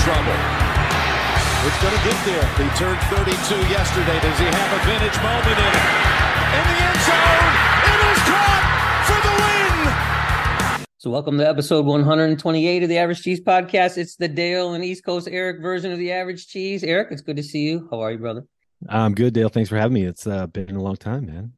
[0.00, 0.32] Trouble.
[1.68, 2.46] It's going to get there.
[2.56, 3.36] He turned 32
[3.68, 4.18] yesterday.
[4.20, 5.84] Does he have a vintage moment in it?
[6.56, 7.52] In the end zone.
[7.84, 8.64] It is caught
[9.04, 10.86] for the win.
[10.96, 13.98] So, welcome to episode 128 of the Average Cheese Podcast.
[13.98, 16.82] It's the Dale and East Coast Eric version of the Average Cheese.
[16.82, 17.86] Eric, it's good to see you.
[17.90, 18.46] How are you, brother?
[18.88, 19.50] I'm good, Dale.
[19.50, 20.04] Thanks for having me.
[20.04, 21.52] It's uh, been a long time, man.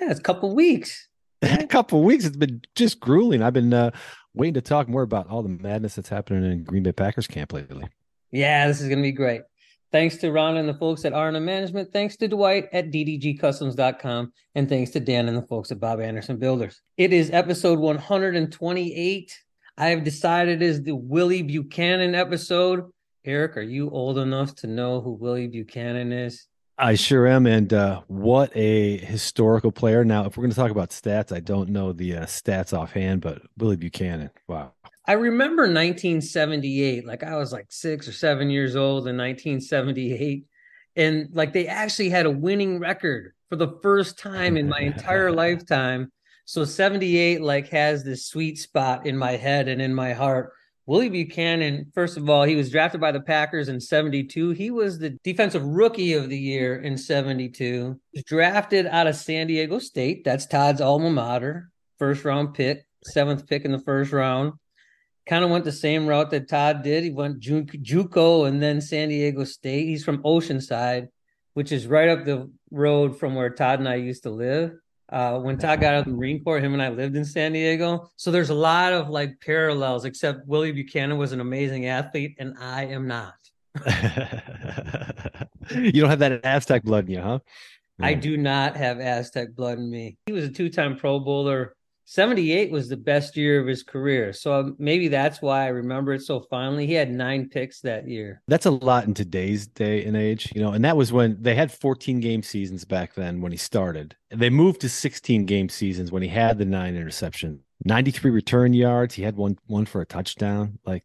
[0.00, 1.08] Yeah, it's a couple weeks.
[1.42, 2.24] a couple weeks.
[2.24, 3.42] It's been just grueling.
[3.42, 3.90] I've been uh,
[4.38, 7.52] waiting to talk more about all the madness that's happening in Green Bay Packers camp
[7.52, 7.88] lately.
[8.30, 9.42] Yeah, this is going to be great.
[9.90, 11.92] Thanks to Ron and the folks at Arna Management.
[11.92, 14.32] Thanks to Dwight at ddgcustoms.com.
[14.54, 16.82] And thanks to Dan and the folks at Bob Anderson Builders.
[16.96, 19.44] It is episode 128.
[19.78, 22.90] I have decided it is the Willie Buchanon episode.
[23.24, 26.47] Eric, are you old enough to know who Willie Buchanon is?
[26.78, 27.46] I sure am.
[27.46, 30.04] And uh, what a historical player.
[30.04, 33.20] Now, if we're going to talk about stats, I don't know the uh, stats offhand,
[33.20, 34.72] but Willie Buchanon, wow.
[35.06, 37.04] I remember 1978.
[37.04, 40.44] Like I was like six or seven years old in 1978.
[40.94, 45.32] And like they actually had a winning record for the first time in my entire
[45.32, 46.12] lifetime.
[46.44, 50.52] So 78 like has this sweet spot in my head and in my heart.
[50.88, 54.52] Willie Buchanon, first of all, he was drafted by the Packers in 72.
[54.52, 58.00] He was the defensive rookie of the year in 72.
[58.12, 60.24] He was drafted out of San Diego State.
[60.24, 61.70] That's Todd's alma mater.
[61.98, 64.54] First round pick, seventh pick in the first round
[65.28, 67.04] kind of went the same route that Todd did.
[67.04, 69.86] He went Ju- JUCO and then San Diego State.
[69.86, 71.08] He's from Oceanside,
[71.52, 74.72] which is right up the road from where Todd and I used to live.
[75.10, 77.52] Uh, when Todd got out of the Marine Corps, him and I lived in San
[77.52, 78.10] Diego.
[78.16, 82.54] So there's a lot of like parallels, except Willie Buchanon was an amazing athlete and
[82.60, 83.34] I am not.
[85.70, 87.38] you don't have that Aztec blood in you, huh?
[88.00, 90.18] I do not have Aztec blood in me.
[90.26, 91.74] He was a two time Pro Bowler
[92.10, 94.32] 78 was the best year of his career.
[94.32, 96.86] So um, maybe that's why I remember it so fondly.
[96.86, 98.40] He had nine picks that year.
[98.48, 101.54] That's a lot in today's day and age, you know, and that was when they
[101.54, 104.16] had 14 game seasons back then when he started.
[104.30, 109.14] They moved to 16 game seasons when he had the nine interception, 93 return yards.
[109.14, 110.78] He had one one for a touchdown.
[110.86, 111.04] Like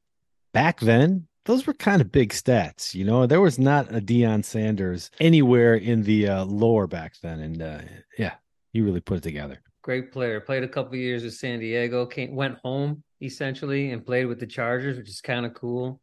[0.53, 3.27] back then, those were kind of big stats, you know.
[3.27, 7.81] There was not a Deion Sanders anywhere in the uh, lore back then, and uh,
[8.17, 8.35] yeah,
[8.71, 10.39] he really put it together great player.
[10.39, 12.07] Played a couple years with San Diego.
[12.07, 16.01] Came, went home essentially and played with the Chargers, which is kind of cool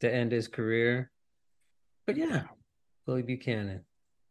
[0.00, 1.10] to end his career.
[2.06, 2.44] But yeah,
[3.06, 3.80] Willie Buchanon,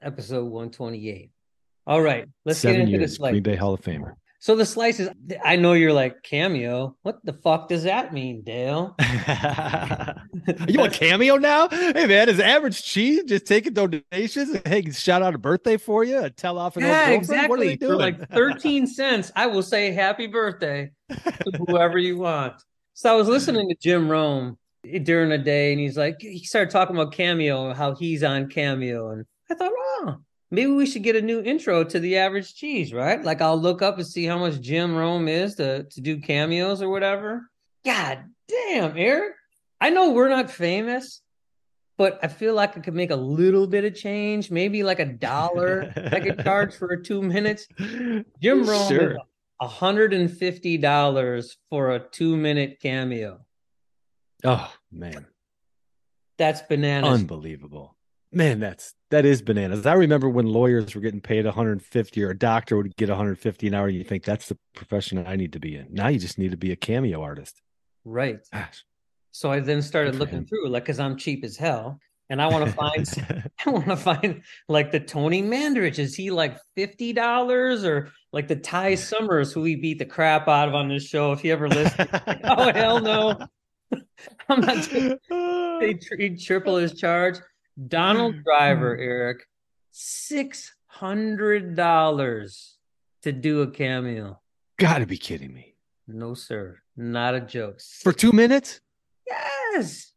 [0.01, 1.31] episode one twenty eight.
[1.85, 3.19] All right, let's Seven get into years, this.
[3.19, 4.13] Like, Green Bay Hall of Famer.
[4.41, 5.07] So the slices,
[5.45, 6.97] I know you're like cameo.
[7.03, 8.95] What the fuck does that mean, Dale?
[10.67, 11.69] you want cameo now?
[11.69, 14.57] Hey man, is average cheese just taking donations?
[14.65, 17.49] Hey, shout out a birthday for you, a tell off an yeah, old exactly.
[17.49, 17.91] What are doing?
[17.91, 22.55] For like 13 cents, I will say happy birthday to whoever you want.
[22.95, 26.43] So I was listening to Jim Rome eh, during the day, and he's like, he
[26.45, 30.17] started talking about Cameo, how he's on Cameo, and I thought, oh,
[30.51, 33.23] maybe we should get a new intro to the average cheese, right?
[33.23, 36.81] Like I'll look up and see how much Jim Rome is to to do cameos
[36.81, 37.49] or whatever.
[37.85, 39.33] God damn, Eric.
[39.79, 41.21] I know we're not famous,
[41.97, 45.05] but I feel like I could make a little bit of change, maybe like a
[45.05, 47.67] dollar I could charge for two minutes.
[47.79, 49.11] Jim Rome Sure.
[49.13, 49.17] is
[49.61, 53.39] $150 for a two minute cameo.
[54.43, 55.27] Oh man,
[56.37, 57.11] That's bananas.
[57.21, 57.95] unbelievable.
[58.31, 59.85] Man, that's that is bananas.
[59.85, 63.73] I remember when lawyers were getting paid 150 or a doctor would get 150 an
[63.73, 63.87] hour.
[63.87, 65.87] And you think that's the profession I need to be in.
[65.91, 67.61] Now you just need to be a cameo artist.
[68.03, 68.39] right.
[68.51, 68.83] Gosh.
[69.33, 70.45] So I then started looking him.
[70.45, 71.99] through, like, because I'm cheap as hell,
[72.29, 75.99] and I want to find, I want to find like the Tony Mandarich.
[75.99, 80.49] Is he like fifty dollars or like the Ty Summers, who we beat the crap
[80.49, 81.31] out of on this show?
[81.31, 82.09] If you ever listen,
[82.43, 83.37] oh hell no,
[84.49, 84.89] I'm not.
[84.89, 87.37] They he triple his charge.
[87.87, 89.01] Donald mm, Driver, mm.
[89.01, 89.45] Eric,
[89.91, 92.77] six hundred dollars
[93.23, 94.39] to do a cameo.
[94.77, 95.75] Gotta be kidding me.
[96.07, 97.79] No, sir, not a joke.
[98.03, 98.81] For two minutes?
[99.27, 100.11] yes.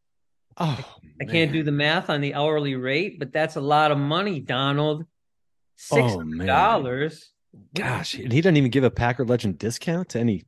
[0.57, 0.79] Oh,
[1.21, 4.39] I can't do the math on the hourly rate, but that's a lot of money,
[4.41, 5.03] Donald.
[5.03, 5.07] Oh,
[5.77, 7.31] Six hundred dollars.
[7.75, 10.45] Gosh, and he doesn't even give a Packer legend discount to any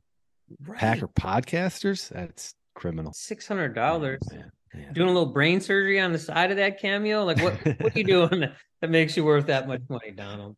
[0.65, 0.79] Right.
[0.79, 2.09] Packer podcasters.
[2.09, 3.13] That's criminal.
[3.13, 4.19] Six hundred dollars.
[4.31, 4.93] Oh, man, man.
[4.93, 7.23] Doing a little brain surgery on the side of that cameo.
[7.23, 7.53] Like what?
[7.79, 8.45] what are you doing
[8.81, 10.55] that, makes you worth that much money, Donald?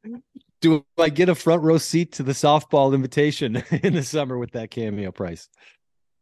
[0.62, 4.52] Do I get a front row seat to the softball invitation in the summer with
[4.52, 5.48] that cameo price?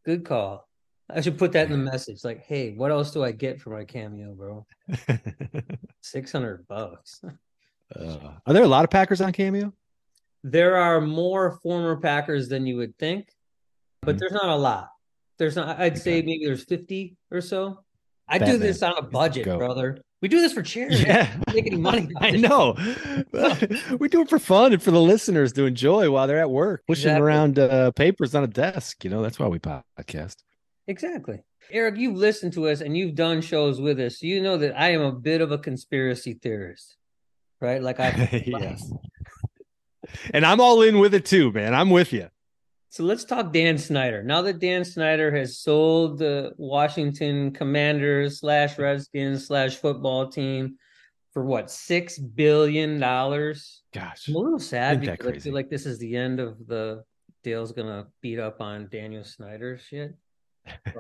[0.06, 0.68] Good call.
[1.10, 2.24] I should put that in the message.
[2.24, 4.66] Like, hey, what else do I get for my cameo, bro?
[6.01, 7.22] Six hundred bucks.
[7.95, 9.74] Uh, are there a lot of Packers on cameo?
[10.44, 13.30] There are more former Packers than you would think,
[14.01, 14.19] but Mhm.
[14.19, 14.89] there's not a lot.
[15.39, 15.80] There's not.
[15.80, 17.80] I'd say maybe there's fifty or so.
[18.28, 19.57] I do this on a budget, Go.
[19.57, 20.01] brother.
[20.22, 20.98] We do this for charity.
[21.06, 22.10] Yeah, make any money.
[22.19, 22.75] I know.
[24.00, 26.84] we do it for fun and for the listeners to enjoy while they're at work,
[26.88, 27.22] pushing Exactly.
[27.25, 29.04] around uh, papers on a desk.
[29.04, 30.38] You know, that's why we podcast.
[30.88, 31.44] Exactly.
[31.72, 34.22] Eric, you've listened to us and you've done shows with us.
[34.22, 36.95] You know that I am a bit of a conspiracy theorist,
[37.62, 37.81] right?
[37.81, 38.92] Like I yes.
[40.34, 41.74] And I'm all in with it too, man.
[41.75, 42.30] I'm with you.
[42.97, 44.23] So let's talk Dan Snyder.
[44.23, 50.77] Now that Dan Snyder has sold the Washington Commanders slash Redskins slash football team
[51.31, 53.83] for what six billion dollars.
[53.94, 54.27] Gosh.
[54.27, 57.03] I'm a little sad because I feel like this is the end of the
[57.44, 60.15] Dale's gonna beat up on Daniel Snyder shit.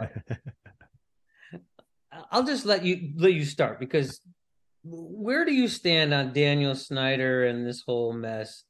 [2.31, 4.21] I'll just let you let you start because
[4.83, 8.65] where do you stand on Daniel Snyder and this whole mess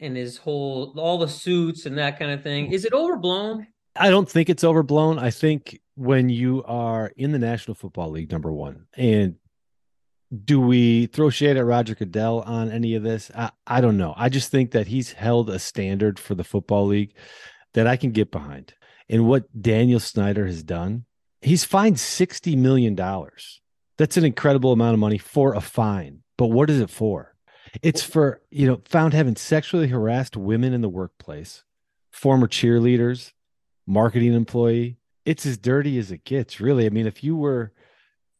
[0.00, 2.72] and his whole all the suits and that kind of thing?
[2.72, 3.66] Is it overblown?
[3.94, 5.18] I don't think it's overblown.
[5.18, 9.36] I think when you are in the National Football League, number one, and
[10.44, 13.30] do we throw shade at Roger Goodell on any of this?
[13.34, 14.14] I, I don't know.
[14.16, 17.14] I just think that he's held a standard for the football league
[17.74, 18.74] that I can get behind.
[19.10, 21.04] And what Daniel Snyder has done,
[21.42, 22.94] he's fined $60 million.
[23.98, 26.20] That's an incredible amount of money for a fine.
[26.38, 27.31] But what is it for?
[27.80, 31.64] It's for, you know, found having sexually harassed women in the workplace,
[32.10, 33.32] former cheerleaders,
[33.86, 34.98] marketing employee.
[35.24, 36.84] It's as dirty as it gets, really.
[36.84, 37.72] I mean, if you were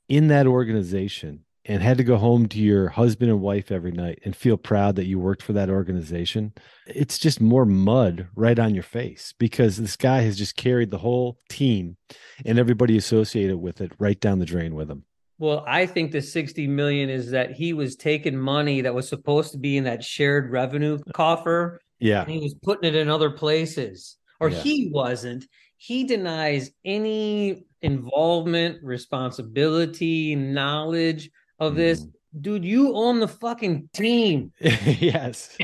[0.09, 4.19] in that organization and had to go home to your husband and wife every night
[4.25, 6.53] and feel proud that you worked for that organization,
[6.87, 10.99] it's just more mud right on your face because this guy has just carried the
[10.99, 11.97] whole team
[12.45, 15.05] and everybody associated with it right down the drain with him.
[15.43, 19.51] Well, I think the 60 million is that he was taking money that was supposed
[19.51, 22.23] to be in that shared revenue coffer Yeah.
[22.23, 24.19] and he was putting it in other places.
[24.39, 24.61] Or Yeah.
[24.63, 25.45] he wasn't.
[25.79, 31.29] He denies any involvement, responsibility, knowledge
[31.59, 32.03] of this.
[32.03, 32.41] Mm-hmm.
[32.41, 34.53] Dude, you own the fucking team.
[34.61, 35.59] yes.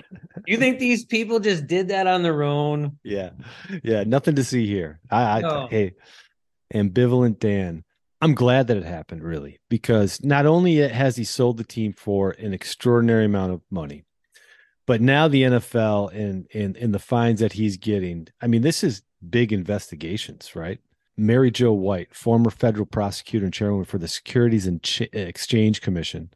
[0.44, 2.98] You think these people just did that on their own?
[3.04, 3.30] Yeah.
[3.84, 4.02] Yeah.
[4.02, 4.98] Nothing to see here.
[5.08, 5.68] I, I No.
[5.70, 5.94] hey,
[6.74, 7.84] ambivalent Dan.
[8.20, 12.32] I'm glad that it happened, really, because not only has he sold the team for
[12.32, 14.04] an extraordinary amount of money,
[14.86, 18.26] but now the NFL and and and the fines that he's getting.
[18.40, 20.78] I mean, this is big investigations, right?
[21.16, 26.30] Mary Jo White, former federal prosecutor and chairwoman for the Securities and Ch- Exchange Commission,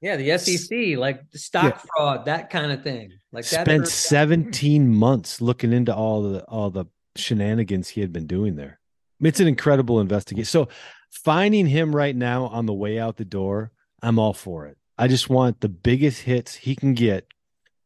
[0.00, 3.10] Yeah, the SEC, like stock fraud, that kind of thing.
[3.32, 3.62] Like that.
[3.66, 6.86] spent 17 months looking into all the all the
[7.16, 8.78] shenanigans he had been doing there.
[9.20, 10.46] It's an incredible investigation.
[10.46, 10.68] So
[11.10, 13.72] finding him right now on the way out the door,
[14.02, 14.78] I'm all for it.
[14.96, 17.26] I just want the biggest hits he can get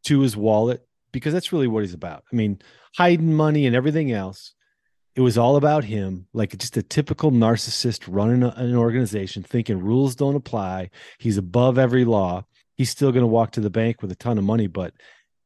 [0.05, 2.25] to his wallet because that's really what he's about.
[2.32, 2.61] I mean,
[2.96, 4.55] hiding money and everything else.
[5.15, 9.79] It was all about him, like just a typical narcissist running a- an organization, thinking
[9.79, 10.91] rules don't apply.
[11.19, 12.46] He's above every law.
[12.75, 14.93] He's still going to walk to the bank with a ton of money, but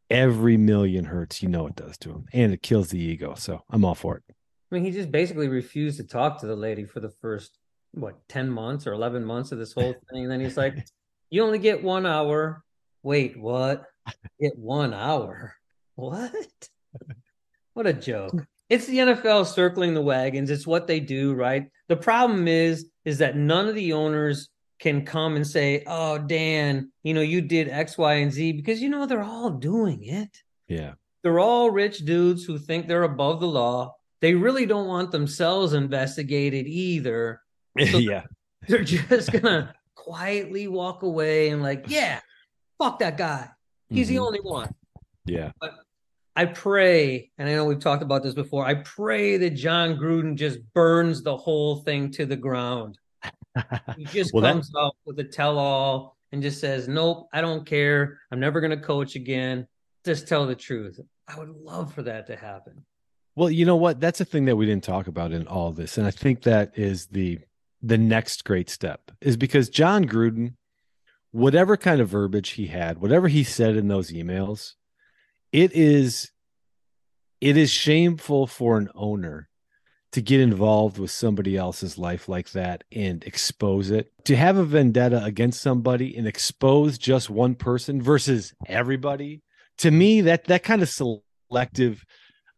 [0.09, 1.43] every million hurts.
[1.43, 3.35] You know it does to him, and it kills the ego.
[3.37, 4.23] So I'm all for it.
[4.31, 7.59] I mean, he just basically refused to talk to the lady for the first
[8.01, 10.25] what ten months or eleven months of this whole thing.
[10.25, 10.87] And then he's like,
[11.31, 12.63] "You only get one hour."
[13.03, 13.85] Wait, what?
[14.41, 15.55] Get one hour?
[15.95, 16.69] What?
[17.75, 18.47] What a joke!
[18.69, 20.51] It's the NFL circling the wagons.
[20.51, 21.71] It's what they do, right?
[21.89, 26.91] The problem is, is that none of the owners can come and say, "Oh, Dan,
[27.03, 30.43] you know, you did X, Y, and Z," because you know they're all doing it
[30.69, 33.95] Yeah, they're all rich dudes who think they're above the law.
[34.21, 37.41] They really don't want themselves investigated either.
[37.91, 38.23] So- yeah,
[38.69, 42.21] They're just gonna quietly walk away and like, yeah,
[42.79, 43.49] fuck that guy.
[43.91, 44.27] He's the Mhm.
[44.27, 44.75] only one.
[45.27, 45.53] yeah.
[46.37, 48.65] I pray, and I know we've talked about this before.
[48.65, 52.97] I pray that Jon Gruden just burns the whole thing to the ground.
[53.97, 57.67] He just Well, that- comes out with a tell-all and just says, "Nope, I don't
[57.67, 58.21] care.
[58.31, 59.67] I'm never going to coach again.
[60.05, 62.85] Just tell the truth." I would love for that to happen.
[63.35, 63.99] Well, you know what?
[63.99, 66.79] That's a thing that we didn't talk about in all this, and I think that
[66.79, 67.41] is the
[67.83, 70.55] the next great step is because Jon Gruden,
[71.31, 74.75] whatever kind of verbiage he had, whatever he said in those emails,
[75.53, 76.31] it is
[77.41, 79.49] it is shameful for an owner
[80.11, 84.11] to get involved with somebody else's life like that and expose it.
[84.25, 89.43] To have a vendetta against somebody and expose just one person versus everybody,
[89.79, 92.05] to me, that that kind of selective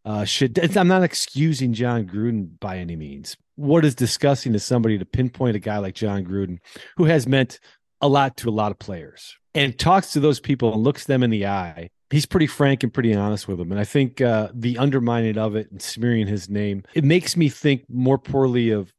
[0.05, 0.77] uh shit.
[0.77, 3.37] I'm not excusing Jon Gruden by any means.
[3.61, 6.59] What is disgusting is somebody to pinpoint a guy like Jon Gruden,
[6.97, 7.61] who has meant
[8.01, 11.23] a lot to a lot of players, and talks to those people and looks them
[11.23, 13.71] in the eye he's pretty frank and pretty honest with them.
[13.71, 17.49] And I think uh, the undermining of it and smearing his name, it makes me
[17.49, 18.93] think more poorly of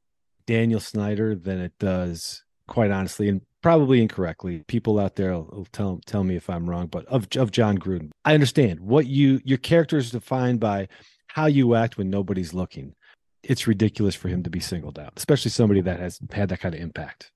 [0.47, 4.63] Daniel Snyder than it does, quite honestly, and probably incorrectly.
[4.67, 7.77] People out there will, will tell tell me if I'm wrong, but of of Jon
[7.77, 10.87] Gruden, I understand what you your character is defined by
[11.27, 12.95] how you act when nobody's looking.
[13.43, 16.75] It's ridiculous for him to be singled out, especially somebody that has had that kind
[16.75, 17.31] of impact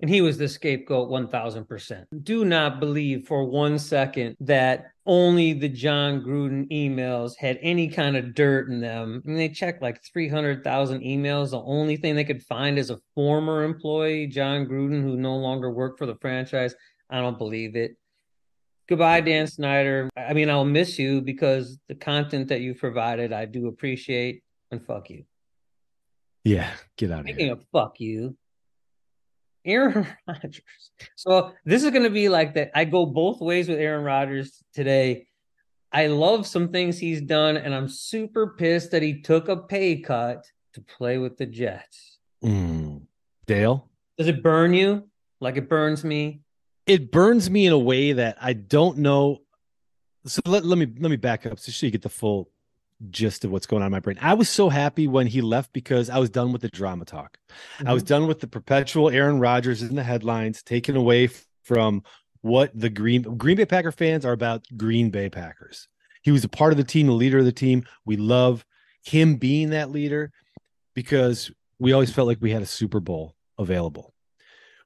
[0.00, 2.04] and he was the scapegoat 1000%.
[2.22, 8.16] Do not believe for one second that only the Jon Gruden emails had any kind
[8.16, 9.22] of dirt in them.
[9.24, 11.50] I mean, they checked like 300,000 emails.
[11.50, 15.70] The only thing they could find is a former employee, Jon Gruden, who no longer
[15.70, 16.74] worked for the franchise.
[17.08, 17.96] I don't believe it.
[18.88, 19.28] Goodbye, mm-hmm.
[19.28, 20.10] Dan Snyder.
[20.16, 24.42] I mean, I'll miss you because the content that you've provided, I do appreciate.
[24.70, 25.24] And fuck you.
[26.44, 27.52] Yeah, get out of Speaking here.
[27.54, 28.36] of fuck you,
[29.64, 30.60] Aaron Rodgers.
[31.16, 32.70] So this is going to be like that.
[32.74, 35.26] I go both ways with Aaron Rodgers today.
[35.92, 40.00] I love some things he's done, and I'm super pissed that he took a pay
[40.00, 42.18] cut to play with the Jets.
[42.44, 43.02] Mm.
[43.46, 45.08] Dale, Does it burn you
[45.40, 46.40] like it burns me?
[46.86, 49.38] it burns me in a way that I don't know.
[50.26, 52.50] So let, let me let me back up so you get the full
[53.10, 54.18] gist of what's going on in my brain.
[54.20, 57.38] I was so happy when he left because I was done with the drama talk.
[57.84, 58.08] I was mm-hmm.
[58.08, 61.28] done with the perpetual Aaron Rodgers in the headlines, taken away
[61.62, 62.02] from
[62.42, 65.88] what the Green Green Bay Packer fans are about Green Bay Packers.
[66.22, 67.84] He was a part of the team, the leader of the team.
[68.04, 68.64] We love
[69.04, 70.30] him being that leader
[70.94, 74.14] because we always felt like we had a Super Bowl available.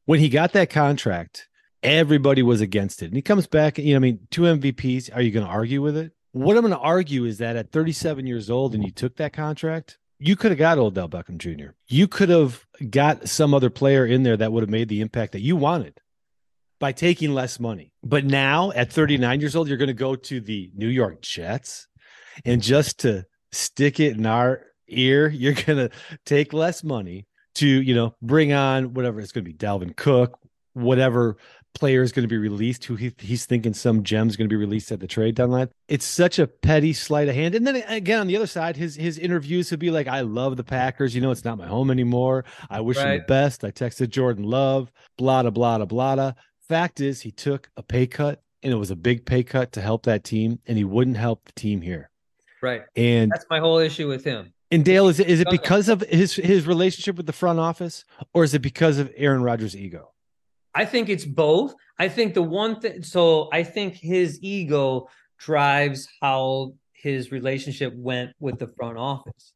[0.05, 1.49] When he got that contract,
[1.83, 3.07] everybody was against it.
[3.07, 5.15] And he comes back, you know, I mean, two MVPs.
[5.15, 6.13] Are you going to argue with it?
[6.33, 9.33] What I'm going to argue is that at 37 years old and you took that
[9.33, 11.71] contract, you could have got Odell Beckham Jr.
[11.87, 15.33] You could have got some other player in there that would have made the impact
[15.33, 16.01] that you wanted
[16.81, 17.93] by taking less money.
[18.03, 21.89] But now at 39 years old, you're going to go to the New York Jets
[22.45, 25.91] and just to stick it in our ear, you're going to
[26.25, 30.39] take less money to, you know, bring on whatever it's going to be Dalvin Cook,
[30.75, 31.37] whatever
[31.75, 34.57] player is going to be released who he, he's thinking some gems going to be
[34.57, 35.69] released at the trade deadline.
[35.89, 37.55] It's such a petty sleight of hand.
[37.55, 40.57] And then again, on the other side, his his interviews would be like, I love
[40.57, 41.15] the Packers.
[41.15, 42.45] You know, it's not my home anymore.
[42.69, 43.65] I wish him the best.
[43.65, 46.33] I texted Jordan Love, blah, blah, blah, blah, blah.
[46.69, 49.81] Fact is, he took a pay cut and it was a big pay cut to
[49.81, 52.11] help that team, and he wouldn't help the team here.
[52.61, 52.83] Right.
[52.97, 54.53] And That's my whole issue with him.
[54.71, 58.05] and Dale, is it is it because of his his relationship with the front office,
[58.35, 60.11] or is it because of Aaron Rodgers' ego?
[60.79, 61.75] I think it's both.
[61.99, 65.09] I think the one thing, so I think his ego
[65.39, 69.55] drives how his relationship went with the front office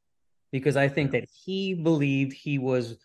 [0.50, 2.96] because I think that he believed he was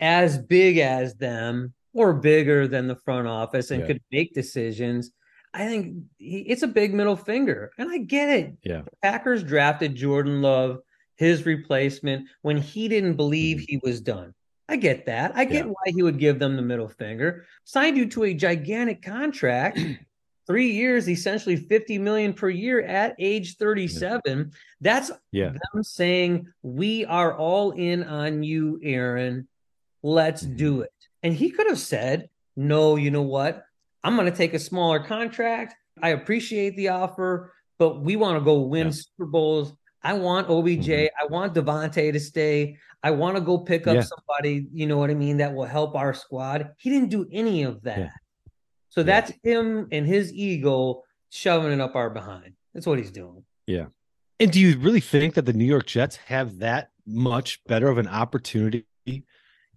[0.00, 3.86] as big as them or bigger than the front office and Yeah.
[3.88, 5.10] could make decisions.
[5.52, 8.56] I think he, it's a big middle finger, and I get it.
[8.62, 8.82] Yeah.
[8.82, 10.78] The Packers drafted Jordan Love,
[11.16, 13.64] his replacement, when he didn't believe Mhm.
[13.68, 14.32] he was done.
[14.70, 15.32] I get that.
[15.34, 15.72] I get Yeah.
[15.72, 17.44] why he would give them the middle finger.
[17.64, 19.80] Signed you to a gigantic contract,
[20.46, 24.52] three years, essentially 50 million per year at age 37.
[24.80, 25.54] That's Yeah.
[25.72, 29.48] them saying, We are all in on you, Aaron.
[30.04, 30.56] Let's Mhm.
[30.56, 30.92] do it.
[31.24, 33.64] And he could have said, No, you know what?
[34.04, 35.74] I'm going to take a smaller contract.
[36.02, 38.92] I appreciate the offer, but we want to go win Yeah.
[38.92, 39.74] Super Bowls.
[40.02, 40.88] I want OBJ.
[40.88, 41.08] Mhm.
[41.20, 42.76] I want Davante to stay.
[43.02, 44.02] I want to go pick up Yeah.
[44.02, 46.70] somebody, you know what I mean, that will help our squad.
[46.78, 47.98] He didn't do any of that.
[47.98, 48.10] Yeah.
[48.88, 49.06] So Yeah.
[49.06, 52.54] that's him and his ego shoving it up our behind.
[52.74, 53.44] That's what he's doing.
[53.66, 53.86] Yeah.
[54.38, 57.98] And do you really think that the New York Jets have that much better of
[57.98, 58.86] an opportunity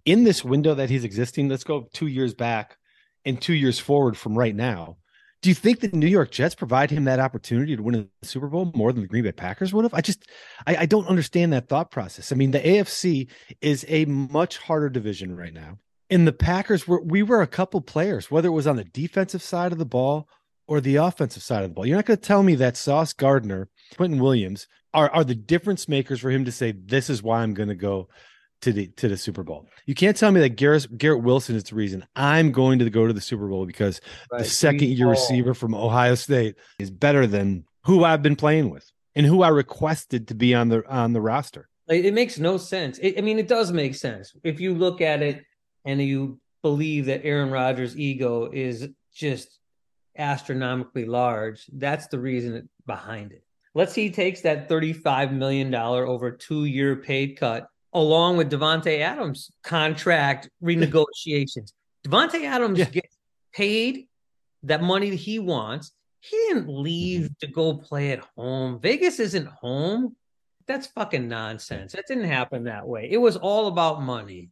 [0.04, 1.48] in this window that he's existing?
[1.48, 2.78] Let's go two years back
[3.24, 4.96] and two years forward from right now.
[5.44, 8.46] Do you think the New York Jets provide him that opportunity to win a Super
[8.46, 9.92] Bowl more than the Green Bay Packers would have?
[9.92, 10.26] I just,
[10.66, 12.32] I, I don't understand that thought process.
[12.32, 13.28] I mean, the AFC
[13.60, 15.76] is a much harder division right now.
[16.08, 19.42] And the Packers were, we were a couple players, whether it was on the defensive
[19.42, 20.30] side of the ball
[20.66, 21.84] or the offensive side of the ball.
[21.84, 25.88] You're not going to tell me that Sauce Gardner, Quinnen Williams are are the difference
[25.90, 28.08] makers for him to say this is why I'm going to go
[28.64, 29.68] to the to the Super Bowl.
[29.86, 33.06] You can't tell me that Garrett Garrett Wilson is the reason I'm going to go
[33.06, 37.64] to the Super Bowl because the second year receiver from Ohio State is better than
[37.84, 41.20] who I've been playing with and who I requested to be on the on the
[41.20, 41.68] roster.
[41.88, 42.98] It makes no sense.
[42.98, 45.44] It, I mean, it does make sense if you look at it
[45.84, 49.58] and you believe that Aaron Rodgers' ego is just
[50.16, 51.66] astronomically large.
[51.70, 53.44] That's the reason behind it.
[53.74, 58.98] Let's see, he takes that $35 million over two year paid cut along with Davante
[59.00, 61.72] Adams contract renegotiations.
[62.06, 62.86] Davante Adams Yeah.
[62.90, 63.16] gets
[63.52, 64.08] paid
[64.64, 65.92] that money that he wants.
[66.20, 68.80] He didn't leave to go play at home.
[68.80, 70.16] Vegas isn't home.
[70.66, 71.92] That's fucking nonsense.
[71.92, 73.08] That didn't happen that way.
[73.10, 74.50] It was all about money.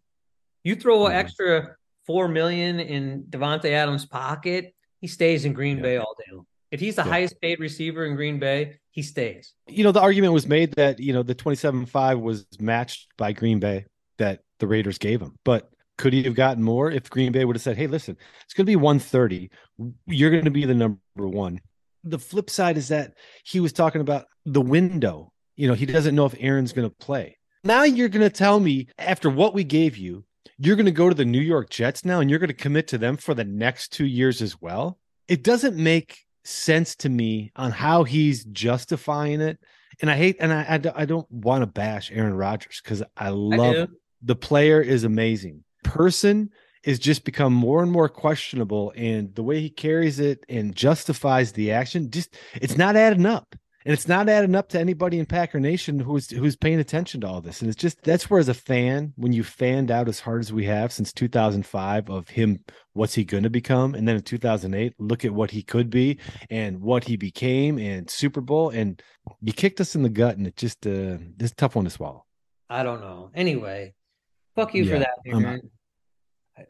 [0.64, 1.16] You throw an Mhm.
[1.16, 5.82] extra four million in Davante Adams' pocket, he stays in Green Yeah.
[5.82, 6.46] Bay all day long.
[6.70, 7.08] If he's the Yeah.
[7.10, 9.54] highest paid receiver in Green Bay, he stays.
[9.66, 13.58] You know, the argument was made that, you know, the 27-5 was matched by Green
[13.58, 13.86] Bay
[14.18, 15.34] that the Raiders gave him.
[15.44, 15.68] But
[15.98, 18.64] could he have gotten more if Green Bay would have said, "Hey, listen, it's going
[18.64, 19.50] to be 130.
[20.06, 21.60] You're going to be the number 1."
[22.04, 25.32] The flip side is that he was talking about the window.
[25.56, 27.36] You know, he doesn't know if Aaron's going to play.
[27.62, 30.24] Now you're going to tell me after what we gave you,
[30.58, 32.88] you're going to go to the New York Jets now and you're going to commit
[32.88, 34.98] to them for the next 2 years as well?
[35.28, 39.58] It doesn't make sense to me on how he's justifying it.
[40.00, 43.02] And I hate, and I, I, don't- I don't want to bash Aaron Rodgers because
[43.16, 43.96] I I love him.
[44.22, 45.64] The player is amazing.
[45.84, 46.50] Person
[46.84, 51.52] is just become more and more questionable, and the way he carries it and justifies
[51.52, 53.54] the action, just it's not adding up.
[53.84, 57.26] And it's not adding up to anybody in Packer Nation who's who's paying attention to
[57.26, 57.60] all this.
[57.60, 60.52] And it's just that's where, as a fan, when you fanned out as hard as
[60.52, 62.60] we have since 2005 of him,
[62.92, 66.18] what's he going to become, and then in 2008, look at what he could be
[66.50, 69.02] and what he became, and Super Bowl, and
[69.40, 71.90] you kicked us in the gut, and it just uh, it's a tough one to
[71.90, 72.24] swallow.
[72.70, 73.30] I don't know.
[73.34, 73.94] Anyway,
[74.54, 75.60] fuck you for that.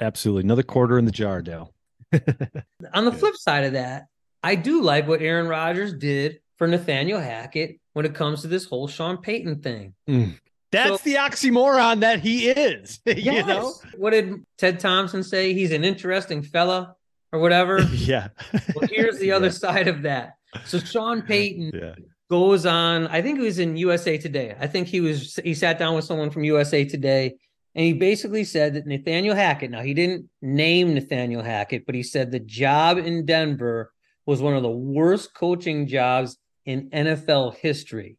[0.00, 1.75] Absolutely, another quarter in the jar, Dale.
[2.95, 4.07] On the flip side of that,
[4.42, 8.64] I do like what Aaron Rodgers did for Nathaniel Hackett when it comes to this
[8.64, 9.94] whole Sean Payton thing.
[10.06, 10.30] Hmm.
[10.71, 13.00] That's So- the oxymoron that he is.
[13.07, 13.74] You know?
[13.96, 15.53] What did Ted Thompson say?
[15.53, 16.96] He's an interesting fella
[17.33, 17.81] or whatever.
[17.92, 18.29] Yeah.
[18.74, 19.53] well, here's the other Yeah.
[19.53, 20.35] side of that.
[20.64, 21.94] So Sean Payton Yeah.
[22.31, 24.55] goes on, I think it was in USA Today.
[24.59, 27.35] I think he was he sat down with someone from USA Today
[27.74, 32.03] and he basically said that Nathaniel Hackett, now he didn't name Nathaniel Hackett, but he
[32.03, 33.92] said the job in Denver
[34.26, 38.18] was one of the worst coaching jobs in NFL history.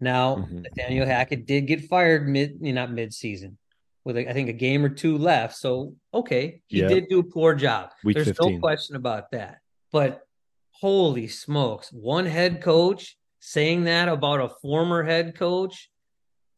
[0.00, 0.62] Now, Mhm.
[0.62, 3.58] Nathaniel Hackett did get fired mid, not mid-season,
[4.04, 5.56] with I think a game or two left.
[5.56, 6.88] So okay, he Yeah.
[6.88, 7.92] did do a poor job.
[8.04, 8.54] Week There's 15.
[8.54, 9.60] no question about that.
[9.92, 10.26] But
[10.72, 15.90] holy smokes, one head coach saying that about a former head coach.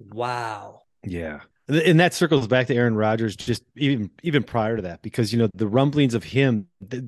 [0.01, 0.83] Wow.
[1.05, 1.41] Yeah.
[1.69, 5.39] And that circles back to Aaron Rodgers just even even prior to that because you
[5.39, 6.67] know the rumblings of him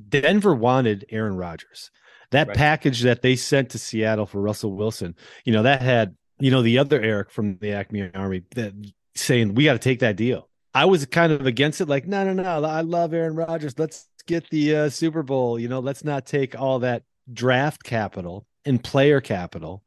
[0.08, 1.90] Denver wanted Aaron Rodgers.
[2.30, 2.56] That Right.
[2.56, 6.62] package that they sent to Seattle for Russell Wilson, you know, that had, you know,
[6.62, 8.72] the other Eric from the Acme Army that
[9.16, 10.48] saying we got to take that deal.
[10.72, 13.78] I was kind of against it like no no no, I love Aaron Rodgers.
[13.78, 18.46] Let's get the uh, Super Bowl, you know, let's not take all that draft capital
[18.64, 19.82] and player capital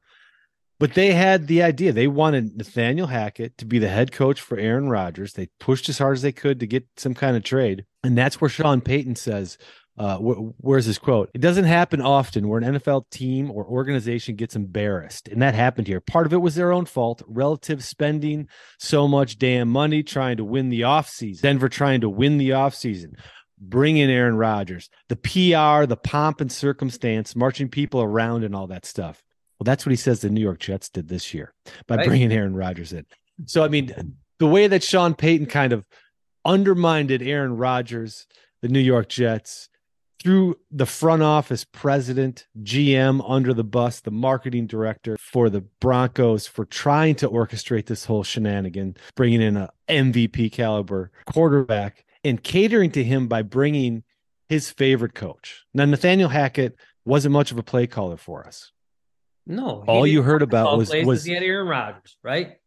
[0.84, 1.94] but they had the idea.
[1.94, 5.32] They wanted Nathaniel Hackett to be the head coach for Aaron Rodgers.
[5.32, 7.86] They pushed as hard as they could to get some kind of trade.
[8.04, 9.58] And that's where Sean Payton says,
[9.98, 11.30] uh, wh- where's his quote?
[11.34, 15.30] It doesn't happen often where an NFL team or organization gets embarrassed.
[15.30, 16.02] And that happened here.
[16.02, 20.44] Part of it was their own fault, relative spending so much damn money trying to
[20.44, 21.40] win the offseason.
[21.40, 23.14] Denver trying to win the offseason.
[23.58, 28.68] Bring in Aaron Rodgers, the PR, the pomp and circumstance, marching people around and all
[28.68, 29.24] that stuff.
[29.64, 31.54] Well, that's what he says the New York Jets did this year
[31.88, 32.06] by Right.
[32.06, 33.06] bringing Aaron Rodgers in.
[33.46, 33.94] So, I mean,
[34.38, 35.86] the way that Sean Payton kind of
[36.44, 38.28] undermined Aaron Rodgers,
[38.62, 39.70] the New York Jets,
[40.22, 46.46] through the front office president, GM under the bus, the marketing director for the Broncos
[46.46, 52.92] for trying to orchestrate this whole shenanigan, bringing in a MVP caliber quarterback and catering
[52.92, 54.04] to him by bringing
[54.50, 55.64] his favorite coach.
[55.74, 58.73] Now, Nathaniel Hackett wasn't much of a play caller for us.
[59.46, 59.84] No.
[59.88, 62.58] All you heard about was- was- he had Aaron Rodgers, right?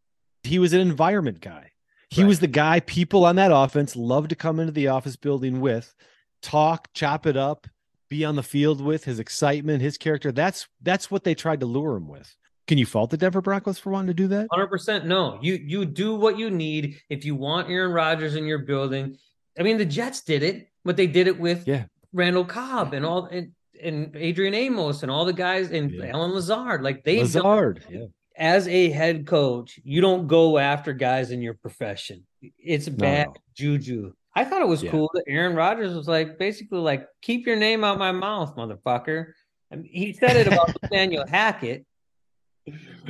[0.43, 1.73] he was an environment guy.
[2.09, 2.29] He Right.
[2.29, 5.93] was the guy people on that offense loved to come into the office building with,
[6.41, 7.67] talk, chop it up,
[8.09, 10.31] be on the field with his excitement, his character.
[10.31, 12.37] That's that's what they tried to lure him with.
[12.69, 14.47] Can you fault the Denver Broncos for wanting to do that?
[14.53, 15.05] Hundred percent.
[15.07, 19.19] No, you you do what you need if you want Aaron Rodgers in your building.
[19.59, 21.87] I mean, the Jets did it, but they did it with Yeah.
[22.13, 23.51] Randall Cobb and all and,
[23.83, 26.07] and Adrian Amos and all the guys and Yeah.
[26.07, 26.83] Allen Lazard.
[26.83, 27.85] Like they Lazard.
[27.91, 28.07] Yeah.
[28.37, 32.27] as a head coach, you don't go after guys in your profession.
[32.59, 33.35] It's bad no.
[33.55, 34.13] juju.
[34.35, 34.91] I thought it was Yeah.
[34.91, 39.33] cool that Aaron Rodgers was like basically like, keep your name out my mouth, motherfucker.
[39.73, 41.87] I mean, he said it about Nathaniel Hackett,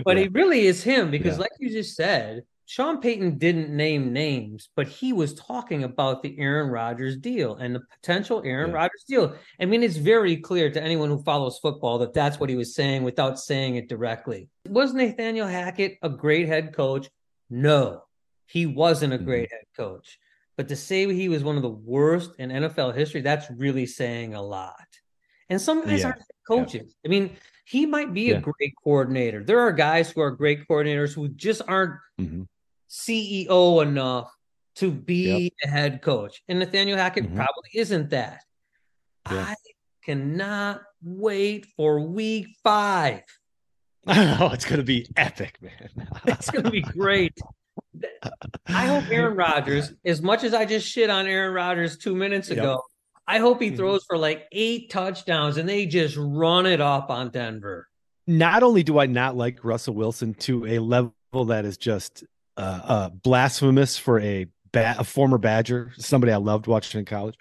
[0.05, 0.25] but Yeah.
[0.25, 4.89] it really is him because, like you just said, Sean Payton didn't name names, but
[4.89, 8.77] he was talking about the Aaron Rodgers deal and the potential Aaron Yeah.
[8.77, 9.37] Rodgers deal.
[9.61, 12.75] I mean, it's very clear to anyone who follows football that that's what he was
[12.75, 14.49] saying without saying it directly.
[14.69, 17.09] Was Nathaniel Hackett a great head coach?
[17.49, 18.03] No,
[18.47, 20.19] he wasn't a great head coach.
[20.57, 24.35] But to say he was one of the worst in NFL history, that's really saying
[24.35, 24.75] a lot.
[25.49, 26.07] And some guys Yeah.
[26.09, 26.97] aren't coaches.
[27.05, 28.39] I mean, he might be Yeah.
[28.39, 29.45] a great coordinator.
[29.45, 32.47] There are guys who are great coordinators who just aren't Mhm.
[32.89, 34.31] CEO enough
[34.77, 36.43] to be a head coach.
[36.49, 37.35] And Nathaniel Hackett Mhm.
[37.37, 38.43] probably isn't that.
[39.31, 39.45] Yeah.
[39.49, 39.55] I
[40.05, 43.23] cannot wait for week five.
[44.09, 45.91] Oh, it's gonna be epic, man.
[46.27, 47.33] It's going to be great.
[48.69, 52.49] I hope Aaron Rodgers, as much as I just shit on Aaron Rodgers two minutes
[52.49, 52.59] Yep.
[52.59, 52.83] ago,
[53.27, 53.77] I hope he Mhm.
[53.79, 57.89] throws for like eight touchdowns and they just run it up on Denver.
[58.29, 61.13] not only do I not like Russell Wilson to a level
[61.47, 62.25] that is just
[62.57, 67.37] uh, uh, blasphemous for a, ba- a former Badger, somebody I loved watching in college.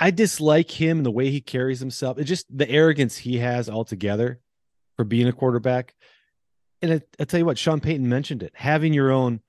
[0.00, 2.18] I dislike him and the way he carries himself.
[2.18, 4.40] It's just the arrogance he has altogether
[4.96, 5.94] for being a quarterback.
[6.82, 9.40] And I, I tell you what, Sean Payton mentioned it having your own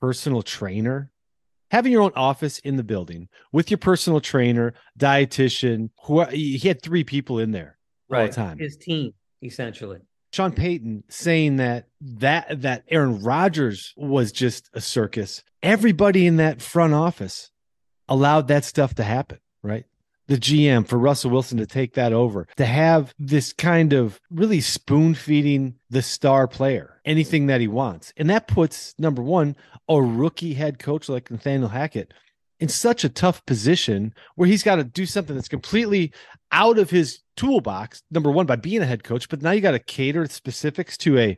[0.00, 1.10] personal trainer,
[1.70, 6.82] having your own office in the building with your personal trainer, dietitian, who he had
[6.82, 7.78] three people in there
[8.12, 8.58] all the time.
[8.58, 10.00] His team, essentially.
[10.34, 15.44] Sean Payton saying that that that Aaron Rodgers was just a circus.
[15.62, 17.52] Everybody in that front office
[18.08, 19.84] allowed that stuff to happen, right?
[20.26, 24.60] The GM for Russell Wilson to take that over, to have this kind of really
[24.60, 28.12] spoon feeding the star player anything that he wants.
[28.16, 29.54] And that puts number one,
[29.88, 32.12] a rookie head coach like Nathaniel Hackett
[32.64, 36.10] in such a tough position where he's got to do something that's completely
[36.50, 39.72] out of his toolbox number one by being a head coach but now you got
[39.72, 41.36] to cater specifics to a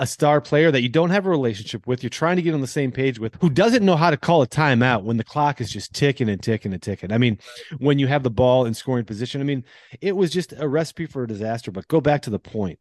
[0.00, 2.04] a star player that you don't have a relationship with.
[2.04, 4.42] You're trying to get on the same page with who doesn't know how to call
[4.42, 7.12] a timeout when the clock is just ticking and ticking and ticking.
[7.12, 7.36] I mean
[7.78, 9.64] when you have the ball in scoring position i mean
[10.00, 12.78] it was just a recipe for a disaster but go back to the point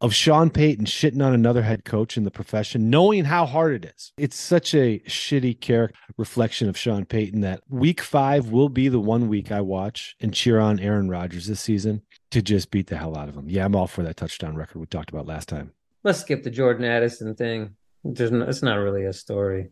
[0.00, 3.92] of Sean Payton shitting on another head coach in the profession, knowing how hard it
[3.94, 4.12] is.
[4.16, 9.00] It's such a shitty character reflection of Sean Payton that week five will be the
[9.00, 12.96] one week I watch and cheer on Aaron Rodgers this season to just beat the
[12.96, 13.48] hell out of him.
[13.48, 15.72] Yeah, I'm all for that touchdown record we talked about last time.
[16.02, 17.76] Let's skip the Jordan Addison thing.
[18.04, 19.70] There's no, it's not really a story.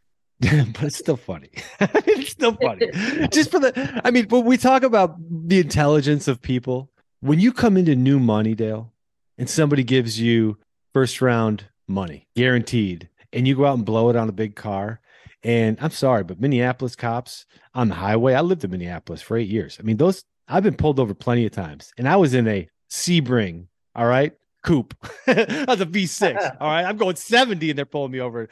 [0.40, 1.50] but it's still funny.
[1.80, 2.90] it's still funny.
[3.32, 7.52] Just for the, I mean, when we talk about the intelligence of people, when you
[7.52, 8.92] come into new money, Dale,
[9.38, 10.58] and somebody gives you
[10.92, 15.00] first round money guaranteed, and you go out and blow it on a big car,
[15.42, 19.48] and I'm sorry, but Minneapolis cops on the highway, I lived in Minneapolis for eight
[19.48, 19.78] years.
[19.78, 22.68] I mean, those, I've been pulled over plenty of times, and I was in a
[22.90, 24.32] Sebring, all right,
[24.64, 24.94] coupe.
[25.26, 26.84] That's a V6, all right.
[26.84, 28.48] I'm going 70 and they're pulling me over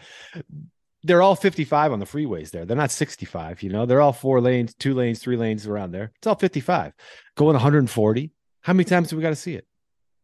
[1.07, 2.65] they're all 55 on the freeways there.
[2.65, 3.87] They're not 65, you know.
[3.87, 6.13] They're all four lanes, two lanes, three lanes around there.
[6.17, 6.93] It's all 55.
[7.37, 8.33] Going 140.
[8.63, 9.67] How many times do we got to see it?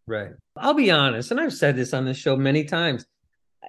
[0.07, 0.31] Right.
[0.57, 3.07] I'll be honest, and I've said this on this show many times.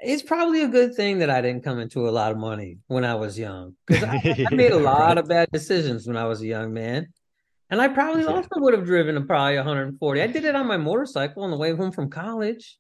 [0.04, 3.06] It's probably a good thing that I didn't come into a lot of money when
[3.06, 4.16] I was young because I,
[4.50, 7.08] I made a lot of bad decisions when I was a young man.
[7.70, 8.30] And I probably Yeah.
[8.32, 10.22] also would have driven a probably 140.
[10.22, 12.78] I did it on my motorcycle on the way home from college.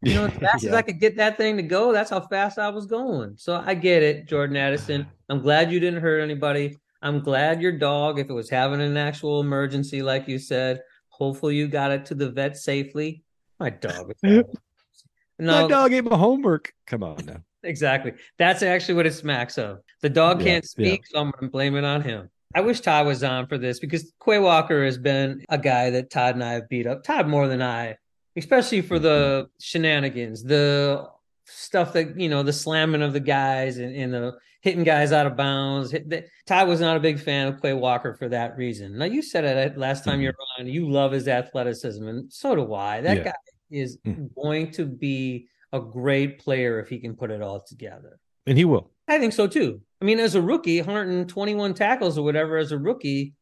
[0.00, 2.58] You know, as fast as I could get that thing to go, that's how fast
[2.58, 3.34] I was going.
[3.36, 5.06] So I get it, Jordan Addison.
[5.28, 6.78] I'm glad you didn't hurt anybody.
[7.02, 10.80] I'm glad your dog, if it was having an actual emergency, like you said,
[11.22, 13.22] hopefully you got it to the vet safely.
[13.60, 14.08] My dog.
[14.08, 14.44] was having-
[15.38, 16.72] My dog ate my homework.
[16.86, 17.42] Come on now.
[17.62, 18.12] exactly.
[18.38, 19.78] That's actually what it smacks of.
[20.00, 20.68] The dog Yeah, can't yeah.
[20.68, 22.28] speak, so I'm going to blame it on him.
[22.54, 26.10] I wish Todd was on for this because Quay Walker has been a guy that
[26.10, 27.02] Todd and I have beat up.
[27.02, 27.96] Todd more than I,
[28.36, 29.04] especially for mm-hmm.
[29.04, 31.08] the shenanigans, the
[31.52, 35.26] stuff that you know, the slamming of the guys and, and the hitting guys out
[35.26, 35.90] of bounds.
[35.90, 38.96] The- Todd was not a big fan of Quay Walker for that reason.
[38.98, 40.22] Now you said it last time Mhm.
[40.22, 40.66] you're on.
[40.66, 43.00] You love his athleticism, and so do I.
[43.00, 43.24] That Yeah.
[43.24, 43.32] guy
[43.70, 44.34] is Mhm.
[44.34, 48.18] going to be a great player if he can put it all together.
[48.46, 48.90] And he will.
[49.08, 49.80] I think so too.
[50.00, 53.34] I mean, as a rookie, 121 tackles or whatever as a rookie,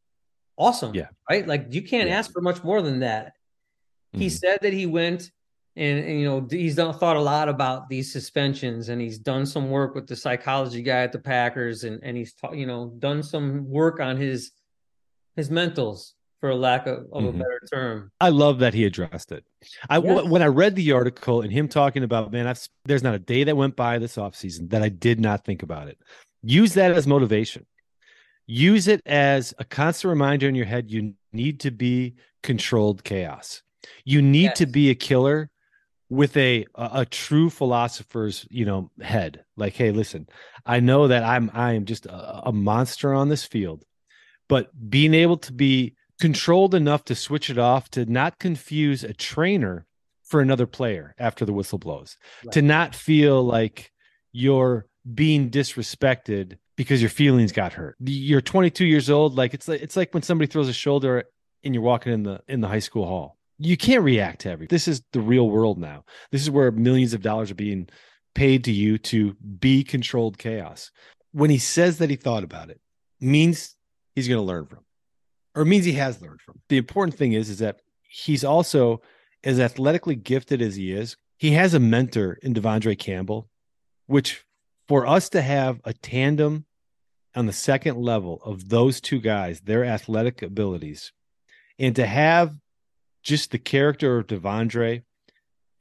[0.57, 0.95] awesome.
[0.95, 1.09] Yeah.
[1.29, 1.47] Right?
[1.47, 2.19] Like you can't Yeah.
[2.19, 3.33] ask for much more than that.
[4.13, 4.31] He Mhm.
[4.31, 5.31] said that he went
[5.77, 9.47] and, and, you know he's done thought a lot about these suspensions and he's done
[9.47, 12.93] some work with the psychology guy at the Packers and and he's ta- you know
[12.99, 14.53] done some work on his
[15.37, 17.39] his mentals for a lack of, of a Mhm.
[17.39, 18.11] better term.
[18.19, 19.45] I love that he addressed it.
[19.91, 20.25] I Yes.
[20.27, 23.45] when I read the article and him talking about, man, I've, there's not a day
[23.45, 25.99] that went by this offseason that I did not think about it.
[26.43, 27.67] Use that as motivation.
[28.47, 33.63] Use it as a constant reminder in your head you need to be controlled chaos.
[34.05, 35.51] You need to be a killer
[36.11, 39.45] with a, a true philosopher's you know head.
[39.57, 40.29] Like, hey, listen,
[40.67, 43.85] I know that I'm I am just a, a monster on this field,
[44.49, 49.15] but being able to be controlled enough to switch it off to not confuse a
[49.15, 49.87] trainer
[50.25, 52.17] for another player after the whistle blows,
[52.53, 53.91] to not feel like
[54.33, 57.97] you're being disrespected because your feelings got hurt.
[58.01, 61.25] You're 22 years old, like it's like it's like when somebody throws a shoulder
[61.63, 63.37] and you're walking in the in the high school hall.
[63.63, 64.75] You can't react to everything.
[64.75, 66.05] This is the real world now.
[66.33, 67.89] This is where millions of dollars are being
[68.35, 70.91] paid to you to be controlled chaos.
[71.33, 72.81] When he says that he thought about it,
[73.21, 73.77] means
[74.15, 74.81] he's going to learn from,
[75.55, 76.61] or means he has learned from.
[76.69, 79.03] The important thing is, is that he's also
[79.45, 81.17] as athletically gifted as he is.
[81.37, 83.49] He has a mentor in De'Vondre Campbell,
[84.07, 84.45] which
[84.89, 86.65] for us to have a tandem
[87.35, 91.13] on the second level of those two guys, their athletic abilities,
[91.79, 92.55] and to have
[93.23, 95.03] just the character of De'Vondre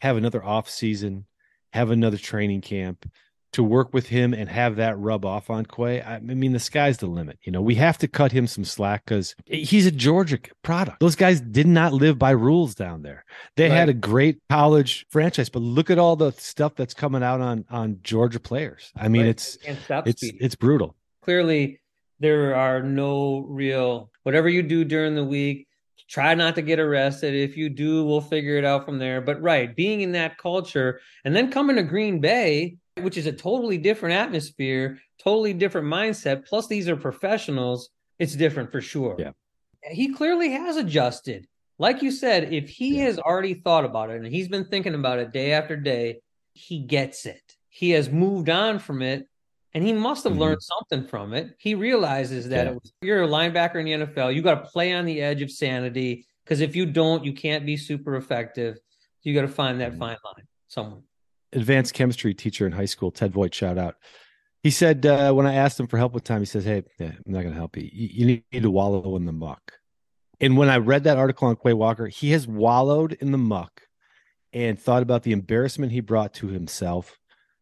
[0.02, 1.26] have another off season,
[1.74, 3.10] have another training camp
[3.52, 6.04] to work with him and have that rub off on Quay.
[6.04, 7.40] I mean, the sky's the limit.
[7.42, 11.00] You know, we have to cut him some slack because he's a Georgia product.
[11.00, 13.26] Those guys did not live by rules down there.
[13.56, 17.42] They had a great college franchise, but look at all the stuff that's coming out
[17.42, 18.92] on on Georgia players.
[18.96, 19.30] I mean, Right.
[19.30, 20.96] it's it's it's brutal.
[21.24, 21.80] clearly
[22.20, 25.66] there are no real whatever you do during the week
[26.10, 27.34] try not to get arrested.
[27.36, 29.22] If you do we'll figure it out from there.
[29.22, 33.32] But right being in that culture and then coming to green bay which is a
[33.32, 39.16] totally different atmosphere totally different mindset plus these are professionals it's different for sure.
[39.18, 39.32] Yeah.
[39.92, 41.48] he clearly has adjusted.
[41.78, 43.06] Like you said if he Yeah.
[43.06, 46.20] has already thought about it and he's been thinking about it day after day
[46.54, 47.42] he gets it.
[47.70, 49.26] He has moved on from it
[49.74, 50.40] and he must have Mhm.
[50.40, 51.56] learned something from it.
[51.60, 52.72] He realizes that Yeah.
[52.74, 54.32] was, you're a linebacker in the NFL.
[54.32, 57.66] You got to play on the edge of sanity because if you don't, you can't
[57.66, 58.78] be super effective.
[59.24, 60.00] You got to find that Mhm.
[60.00, 61.02] fine line somewhere.
[61.52, 63.96] advanced chemistry teacher in high school, Ted Voigt, shout out.
[64.62, 67.08] He said uh, when I asked him for help with time, he says, "Hey, yeah,
[67.08, 67.90] I'm not going to help you.
[67.92, 68.08] you.
[68.12, 69.80] You need to wallow in the muck."
[70.40, 73.88] And when I read that article on Quay Walker, he has wallowed in the muck
[74.54, 77.18] and thought about the embarrassment he brought to himself,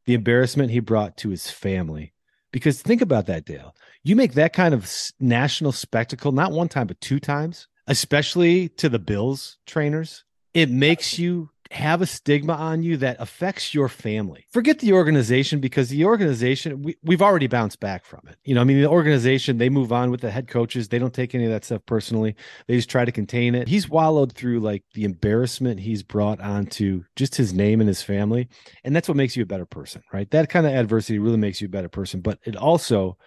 [0.08, 2.13] the embarrassment he brought to his family.
[2.52, 3.76] Because think about that, Dale.
[4.04, 4.89] You make that kind of
[5.20, 10.24] national spectacle not one time but two times, especially to the Bills trainers.
[10.54, 14.45] It makes you have a stigma on you that affects your family.
[14.51, 18.38] Forget the organization because the organization we, we've already bounced back from it.
[18.43, 20.88] You know, I mean, the organization they move on with the head coaches.
[20.88, 22.36] They don't take any of that stuff personally.
[22.67, 23.67] They just try to contain it.
[23.67, 28.47] He's wallowed through like the embarrassment he's brought onto just his name and his family,
[28.84, 30.30] and that's what makes you a better person, right?
[30.32, 32.21] That kind of adversity really makes you a better person.
[32.21, 33.17] But it also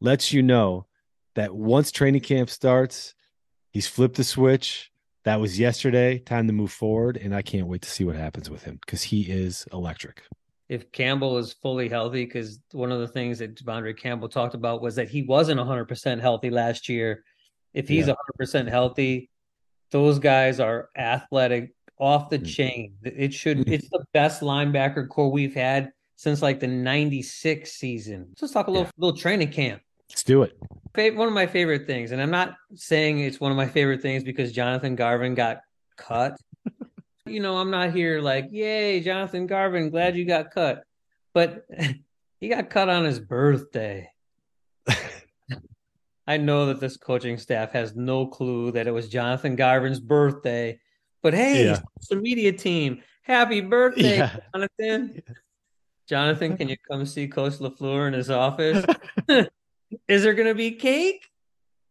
[0.00, 0.86] lets you know
[1.34, 3.14] that once training camp starts,
[3.70, 4.90] he's flipped the switch.
[5.30, 6.18] That was yesterday.
[6.18, 9.00] Time to move forward, and I can't wait to see what happens with him because
[9.00, 10.24] he is electric.
[10.68, 14.82] If Campbell is fully healthy, because one of the things that De'Vondre Campbell talked about
[14.82, 17.22] was that he wasn't 100% healthy last year.
[17.74, 18.14] If he's Yeah.
[18.40, 19.30] 100% healthy,
[19.92, 22.46] those guys are athletic, off the Mm.
[22.46, 22.94] chain.
[23.04, 23.68] It should.
[23.68, 28.34] It's the best linebacker corps we've had since like the '96 season.
[28.42, 29.80] Let's talk a little little training camp.
[30.10, 30.56] Let's do it.
[31.16, 34.24] One of my favorite things, and I'm not saying it's one of my favorite things
[34.24, 35.60] because Jonathan Garvin got
[35.96, 36.36] cut.
[37.26, 40.82] you know, I'm not here like, yay, Jonathan Garvin, glad you got cut.
[41.32, 41.64] But
[42.40, 44.10] he got cut on his birthday.
[46.26, 50.80] I know that this coaching staff has no clue that it was Jonathan Garvin's birthday.
[51.22, 51.78] But hey, Yeah.
[52.00, 54.36] social media team, happy birthday, Yeah.
[54.54, 55.22] Jonathan.
[56.08, 58.84] Jonathan, can you come see Coach LaFleur in his office?
[60.08, 61.26] Is there going to be cake?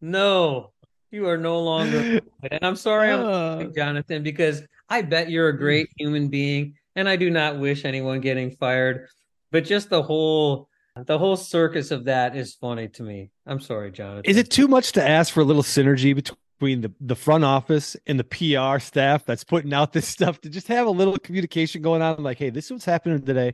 [0.01, 0.71] No,
[1.11, 2.21] you are no longer.
[2.51, 5.59] And I'm sorry, I'm Jonathan, because I bet you're a hmm.
[5.59, 9.07] great human being, and I do not wish anyone getting fired.
[9.51, 13.31] But just the whole, the whole circus of that is funny to me.
[13.45, 14.23] I'm sorry, Jonathan.
[14.25, 17.95] is it too much to ask for a little synergy between the, the front office
[18.05, 21.81] and the PR staff that's putting out this stuff to just have a little communication
[21.81, 22.21] going on?
[22.21, 23.53] Like, hey, this is what's happening today.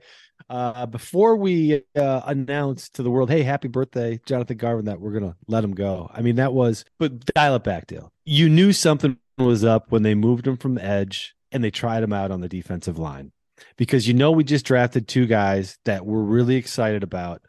[0.50, 5.12] Uh, before we uh, announce to the world, hey, happy birthday, Jonathan Garvin, that we're
[5.12, 6.10] going to let him go.
[6.14, 8.12] I mean, that was, but dial it back, Dale.
[8.26, 12.04] You knew something was up when they moved him from the edge and they tried
[12.04, 13.32] him out on the defensive line
[13.78, 17.42] because you know we just drafted two guys that we're really excited about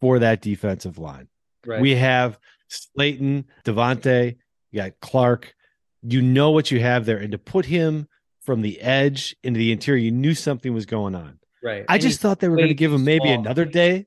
[0.00, 1.28] for that defensive line.
[1.66, 1.80] right?
[1.80, 2.38] We have
[2.70, 4.36] Slaton, Devontae,
[4.70, 5.54] you got Clark.
[6.02, 7.18] You know what you have there.
[7.18, 8.08] And to put him
[8.42, 11.38] from the edge into the interior, you knew something was going on.
[11.62, 11.84] right.
[11.88, 13.40] I And just thought they were going to give him maybe small.
[13.40, 14.06] another day.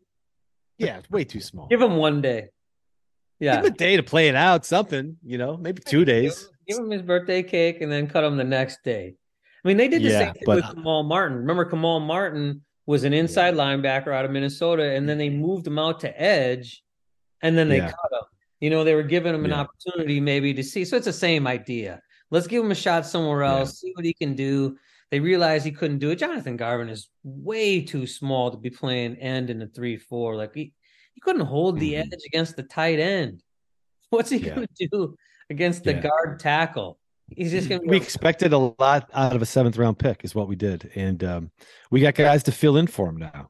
[0.79, 1.67] Yeah, it's way too small.
[1.67, 2.49] give him one day.
[3.39, 3.57] Yeah.
[3.57, 6.49] Give him a day to play it out, something, you know, maybe two days.
[6.67, 9.15] give him his birthday cake and then cut him the next day.
[9.63, 11.37] I mean, they did the Yeah, same thing but- with Kamal Martin.
[11.37, 15.77] Remember, Kamal Martin was an inside linebacker out of Minnesota, and then they moved him
[15.79, 16.83] out to edge,
[17.41, 17.91] and then they Yeah.
[17.91, 18.22] cut him.
[18.63, 19.59] You know, they were giving him an Yeah.
[19.59, 20.85] opportunity maybe to see.
[20.85, 22.01] So it's the same idea.
[22.31, 23.57] Let's give him a shot somewhere Yeah.
[23.57, 24.77] else, see what he can do.
[25.11, 26.15] They realized he couldn't do it.
[26.15, 30.37] Jonathan Garvin is way too small to be playing end in a three-four.
[30.37, 30.71] Like he,
[31.13, 31.99] he couldn't hold the Mhm.
[32.03, 33.43] edge against the tight end.
[34.11, 34.55] What's he Yeah.
[34.55, 35.17] going to do
[35.49, 35.99] against the Yeah.
[36.07, 36.99] guard tackle?
[37.35, 40.33] He's just going to we expected a lot out of a seventh round pick is
[40.33, 41.51] what we did and um,
[41.91, 43.49] we got guys to fill in for him now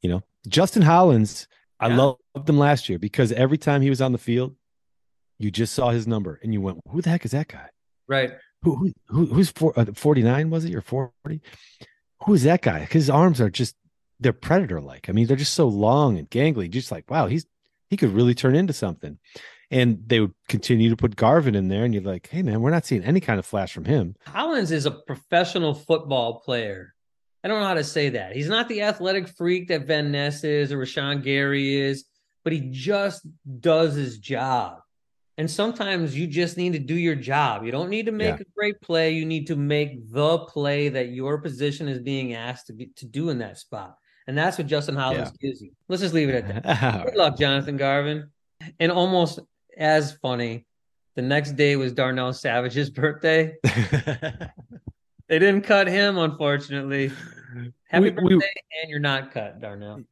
[0.00, 1.48] you know justin hollins
[1.80, 1.96] i Yeah.
[2.34, 4.54] loved him last year because every time he was on the field
[5.38, 7.68] you just saw his number and you went who the heck is that guy
[8.08, 8.32] right.
[8.62, 11.40] who, who, who who's for, uh, 49 was it or 40
[12.24, 13.74] who is that guy his arms are just
[14.20, 17.46] they're predator like i mean they're just so long and gangly just like wow he's
[17.90, 19.18] he could really turn into something
[19.70, 22.70] and they would continue to put garvin in there and you're like hey man we're
[22.70, 26.94] not seeing any kind of flash from him Collins is a professional football player.
[27.46, 28.34] I don't know how to say that.
[28.34, 32.04] He's not the athletic freak that Van Ness is or Rashan Gary is,
[32.42, 33.24] but he just
[33.60, 34.80] does his job.
[35.38, 37.64] And sometimes you just need to do your job.
[37.64, 38.40] You don't need to make Yeah.
[38.40, 39.12] a great play.
[39.12, 43.06] You need to make the play that your position is being asked to be, to
[43.06, 43.94] do in that spot.
[44.26, 45.70] And that's what Justin Hollins gives you.
[45.88, 47.04] Let's just leave it at that.
[47.06, 48.28] Good luck, Jonathan Garvin.
[48.80, 49.38] And almost
[49.78, 50.66] as funny,
[51.14, 53.54] the next day was Darnell Savage's birthday.
[55.28, 57.10] They didn't cut him, unfortunately.
[57.88, 60.02] Happy We- birthday, we- and you're not cut, Darnell.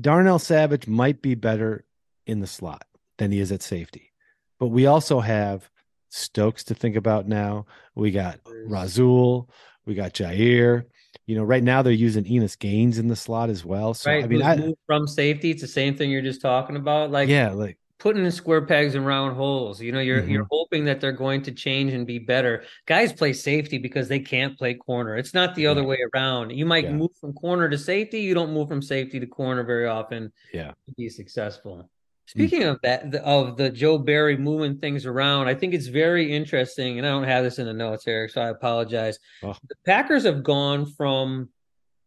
[0.00, 1.84] Darnell Savage might be better
[2.26, 2.86] in the slot
[3.18, 4.12] than he is at safety.
[4.58, 5.68] But we also have
[6.08, 7.66] Stokes to think about now.
[7.94, 9.50] We got Rasul,
[9.86, 10.84] we got Jair.
[11.26, 13.92] You know, right now they're using Innis Gaines in the slot as well.
[13.92, 14.24] So right?
[14.24, 15.50] I mean, I, from safety.
[15.50, 17.10] It's the same thing you're just talking about.
[17.10, 19.80] Like yeah, like putting in square pegs and round holes.
[19.80, 20.28] You know, you're Mhm.
[20.30, 22.64] you're hoping that they're going to change and be better.
[22.86, 25.16] Guys play safety because they can't play corner.
[25.16, 26.50] It's not the other way around.
[26.50, 26.94] You might Yeah.
[26.94, 28.20] move from corner to safety.
[28.20, 30.32] You don't move from safety to corner very often.
[30.52, 30.72] Yeah.
[30.88, 31.88] to be successful.
[32.26, 36.32] Speaking of that, the, of the Joe Barry moving things around, I think it's very
[36.32, 39.18] interesting, and I don't have this in the notes, Eric, so I apologize.
[39.44, 39.54] Oh.
[39.68, 41.50] The Packers have gone from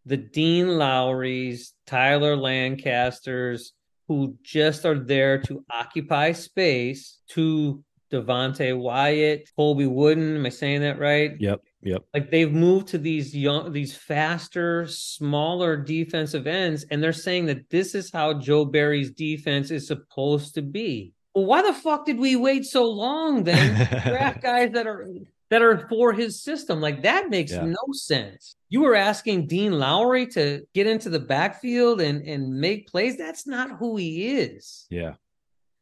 [0.06, 3.74] the Dean Lowrys, Tyler Lancasters,
[4.08, 10.36] who just are there to occupy space, to Devonte Wyatt, Colby Wooden.
[10.36, 11.36] Am I saying that right?
[11.40, 12.04] yep, yep.
[12.14, 17.70] like they've moved to these young these faster smaller defensive ends and they're saying that
[17.70, 22.20] this is how joe barry's defense is supposed to be well why the fuck did
[22.20, 25.08] we wait so long then draft guys that are
[25.50, 27.66] that are for his system like that makes Yeah.
[27.66, 32.88] no sense you were asking dean lowry to get into the backfield and and make
[32.88, 35.14] plays that's not who he is Yeah.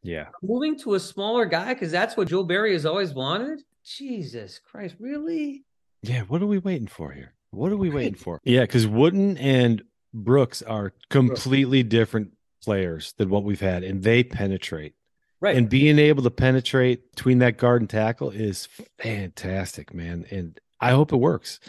[0.01, 0.27] Yeah.
[0.41, 4.95] moving to a smaller guy because that's what joe barry has always wanted jesus christ
[4.99, 5.63] really
[6.01, 7.33] Yeah, what are we waiting for here?
[7.51, 8.41] What are we waiting for?
[8.43, 14.21] Yeah, because Wooden and Brooks are completely different players than what we've had, and they
[14.23, 14.95] penetrate.
[15.43, 20.25] Right And being able to penetrate between that guard and tackle is fantastic, man.
[20.31, 21.59] And I hope it works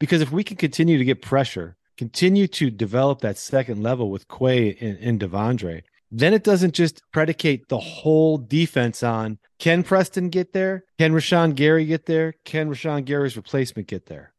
[0.00, 4.26] because if we can continue to get pressure, continue to develop that second level with
[4.26, 10.30] Quay and, and De'Vondre, then it doesn't just predicate the whole defense on can Preston
[10.30, 10.82] get there?
[10.98, 12.34] Can Rashan Gary get there?
[12.44, 14.32] Can Rashan Gary's replacement get there?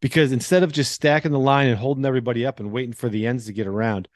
[0.00, 3.26] Because instead of just stacking the line and holding everybody up and waiting for the
[3.26, 4.06] ends to get around,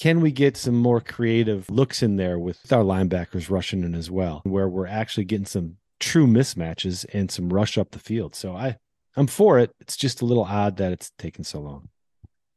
[0.00, 4.10] can we get some more creative looks in there with our linebackers rushing in as
[4.10, 8.34] well, where we're actually getting some true mismatches and some rush up the field?
[8.34, 8.78] So I,
[9.14, 9.72] I'm for it.
[9.78, 11.90] It's just a little odd that it's taken so long.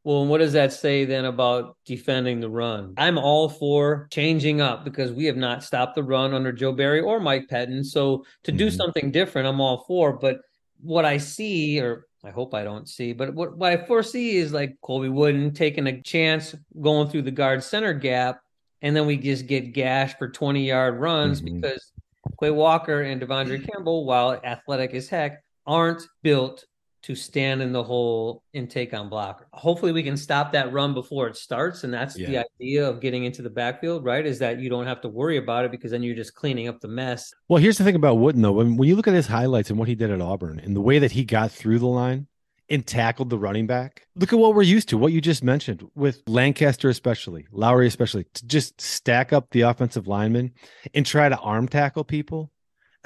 [0.05, 2.93] Well, and what does that say then about defending the run?
[2.97, 7.01] I'm all for changing up because we have not stopped the run under Joe Barry
[7.01, 7.85] or Mike Pettine.
[7.85, 8.75] So to do Mhm.
[8.75, 10.13] something different, I'm all for.
[10.13, 10.39] But
[10.81, 14.53] what I see, or I hope I don't see, but what, what I foresee is
[14.53, 18.39] like Colby Wooden taking a chance going through the guard center gap,
[18.81, 21.61] and then we just get gashed for 20 yard runs Mhm.
[21.61, 21.91] because
[22.39, 26.65] Quay Walker and De'Vondre Campbell, while athletic as heck, aren't built
[27.03, 29.47] to stand in the hole and take on blocker.
[29.51, 33.25] Hopefully, we can stop that run before it starts, and that's the idea of getting
[33.25, 34.25] into the backfield, right?
[34.25, 36.79] Is that you don't have to worry about it because then you're just cleaning up
[36.79, 37.33] the mess.
[37.49, 38.53] Well, here's the thing about Wooden, though.
[38.53, 40.81] When, when you look at his highlights and what he did at Auburn and the
[40.81, 42.27] way that he got through the line
[42.69, 45.85] and tackled the running back, look at what we're used to, what you just mentioned
[45.95, 50.53] with Lancaster, especially, Lowry, especially, to just stack up the offensive linemen
[50.93, 52.52] and try to arm tackle people.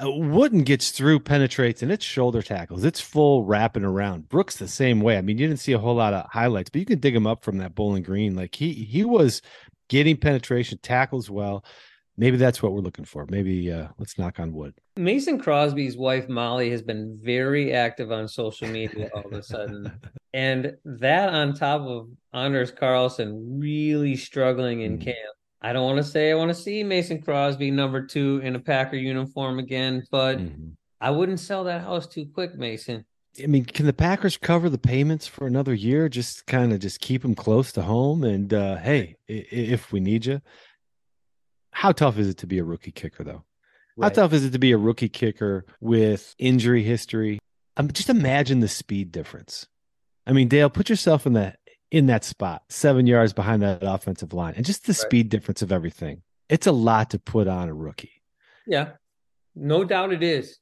[0.02, 2.84] Uh, Wooden gets through, penetrates, and it's shoulder tackles.
[2.84, 4.28] It's full wrapping around.
[4.28, 5.18] Brooks the same way.
[5.18, 7.26] I mean, you didn't see a whole lot of highlights, but you can dig him
[7.26, 8.36] up from that Bowling Green.
[8.36, 9.42] Like he he was
[9.88, 11.64] getting penetration, tackles well.
[12.16, 13.26] maybe that's what we're looking for.
[13.30, 14.74] Maybe uh, let's knock on wood.
[14.96, 19.90] Mason Crosby's wife Molly has been very active on social media all of a sudden,
[20.32, 25.04] and that on top of Anders Carlson really struggling in Mhm.
[25.06, 25.34] camp.
[25.60, 28.60] I don't want to say I want to see Mason Crosby number two in a
[28.60, 30.74] Packer uniform again, but Mhm.
[31.00, 33.04] I wouldn't sell that house too quick, Mason.
[33.42, 36.08] I mean, can the Packers cover the payments for another year?
[36.08, 39.92] Just kind of just keep them close to home, and uh, hey, i- i- if
[39.92, 40.40] we need you,
[41.72, 43.44] how tough is it to be a rookie kicker though?
[44.00, 47.40] How tough is it to be a rookie kicker with injury history?
[47.76, 49.66] Um, just imagine the speed difference.
[50.26, 51.58] I mean, Dale, put yourself in that
[51.90, 55.72] in that spot, seven yards behind that offensive line, and just the speed difference of
[55.72, 56.22] everything.
[56.48, 58.22] It's a lot to put on a rookie.
[58.66, 58.90] Yeah,
[59.54, 60.58] no doubt it is.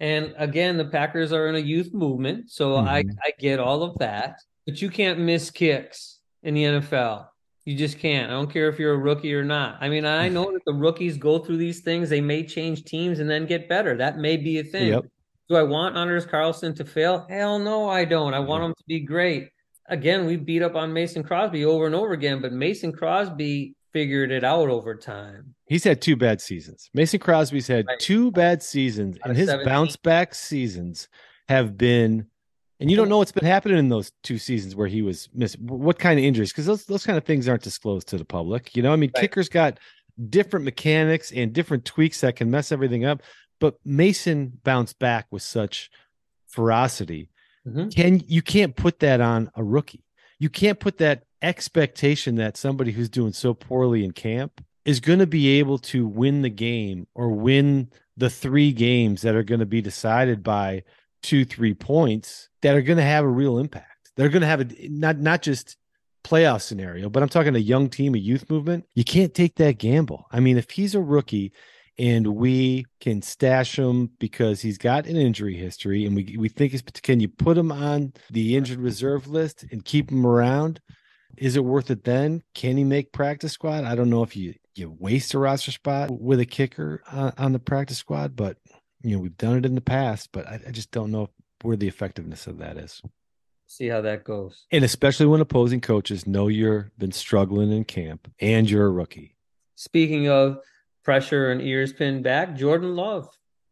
[0.00, 3.16] And again, the Packers are in a youth movement, so I Mhm.
[3.24, 4.36] I get all of that.
[4.66, 7.28] But you can't miss kicks in the NFL.
[7.64, 8.30] You just can't.
[8.30, 9.76] I don't care if you're a rookie or not.
[9.80, 12.08] I mean, I know that the rookies go through these things.
[12.08, 13.96] They may change teams and then get better.
[13.96, 14.88] That may be a thing.
[14.88, 15.04] Yep.
[15.48, 17.26] Do I want Anders Carlson to fail?
[17.28, 18.34] Hell no, I don't.
[18.34, 19.48] I want him to be great.
[19.88, 24.30] Again, we beat up on Mason Crosby over and over again, but Mason Crosby figured
[24.30, 25.54] it out over time.
[25.66, 26.90] He's had two bad seasons.
[26.92, 27.98] Mason Crosby's had Right.
[27.98, 29.66] two bad seasons, and his 17.
[29.66, 31.08] bounce back seasons
[31.48, 32.26] have been.
[32.80, 35.66] And you don't know what's been happening in those two seasons where he was missing.
[35.66, 36.52] What kind of injuries?
[36.52, 38.76] Because those those kind of things aren't disclosed to the public.
[38.76, 39.22] You know, I mean, Right.
[39.22, 39.78] kickers got
[40.30, 43.22] different mechanics and different tweaks that can mess everything up.
[43.58, 45.90] But Mason bounced back with such
[46.46, 47.30] ferocity.
[47.66, 47.94] Mhm.
[47.94, 50.04] Can you can't put that on a rookie?
[50.38, 55.18] You can't put that expectation that somebody who's doing so poorly in camp is going
[55.18, 59.60] to be able to win the game or win the three games that are going
[59.60, 60.82] to be decided by
[61.22, 64.10] two, three points that are going to have a real impact.
[64.16, 65.76] They're going to have a not not just
[66.24, 68.86] playoff scenario, but I'm talking a young team, a youth movement.
[68.94, 70.26] You can't take that gamble.
[70.32, 71.52] I mean, if he's a rookie
[71.98, 76.72] and we can stash him because he's got an injury history and we we think
[76.72, 80.80] he's can you put him on the injured reserve list and keep him around?
[81.36, 82.42] Is it worth it then?
[82.54, 83.84] Can he make practice squad?
[83.84, 87.52] I don't know if you you waste a roster spot with a kicker on, on
[87.52, 88.56] the practice squad, but
[89.02, 90.30] you know we've done it in the past.
[90.32, 91.30] But I, I just don't know
[91.62, 93.02] where the effectiveness of that is,
[93.66, 94.66] See how that goes.
[94.70, 99.36] and especially when opposing coaches know you've been struggling in camp and you're a rookie.
[99.74, 100.58] Speaking of
[101.04, 103.28] pressure and ears pinned back, Jordan Love.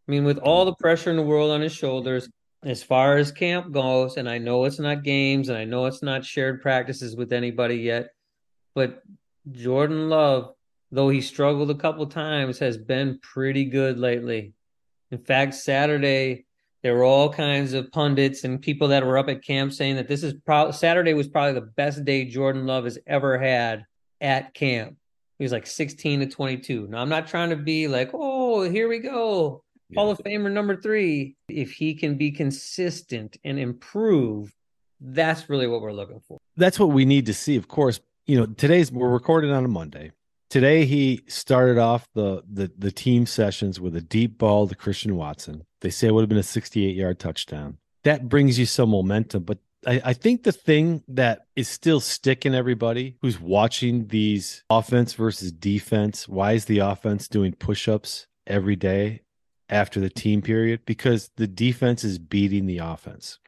[0.06, 2.28] I mean, with all the pressure in the world on his shoulders,
[2.62, 6.02] as far as camp goes, and I know it's not games and I know it's
[6.02, 8.08] not shared practices with anybody yet,
[8.74, 9.02] but
[9.50, 10.54] Jordan Love,
[10.90, 14.54] though he struggled a couple times, has been pretty good lately.
[15.10, 16.46] In fact, Saturday,
[16.82, 20.08] there were all kinds of pundits and people that were up at camp saying that
[20.08, 20.34] this is
[20.72, 23.86] Saturday was probably the best day Jordan Love has ever had
[24.20, 24.96] at camp.
[25.38, 26.88] He was like 16 to 22.
[26.88, 29.62] Now, I'm not trying to be like, oh, here we go.
[29.94, 31.36] Hall of Famer number three.
[31.48, 34.52] If he can be consistent and improve,
[35.00, 36.38] that's really what we're looking for.
[36.56, 37.56] that's what we need to see.
[37.56, 40.10] Of course, you know, today's we're recording on a Monday.
[40.48, 45.16] Today he started off the the the team sessions with a deep ball to Christian
[45.16, 45.64] Watson.
[45.82, 47.78] They say it would have been a 68 yard touchdown.
[48.04, 52.54] That brings you some momentum, but I, I think the thing that is still sticking
[52.54, 56.28] everybody who's watching these offense versus defense.
[56.28, 59.22] Why is the offense doing push-ups every day
[59.68, 60.80] after the team period?
[60.84, 63.38] Because the defense is beating the offense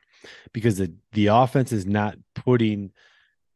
[0.53, 2.91] because the, the offense is not putting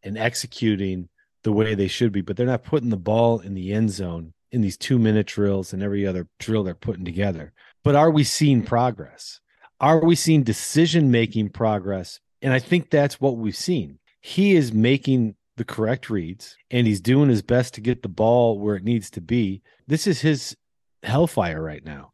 [0.03, 1.09] and executing
[1.43, 4.33] the way they should be, but they're not putting the ball in the end zone
[4.51, 7.53] in these two minute drills and every other drill they're putting together.
[7.83, 9.41] But are we seeing progress?
[9.81, 12.21] Are we seeing decision making progress?
[12.43, 13.99] And I think that's what we've seen.
[14.21, 18.59] He is making the correct reads and he's doing his best to get the ball
[18.59, 19.63] where it needs to be.
[19.87, 20.57] This is his
[21.03, 22.13] hellfire right now.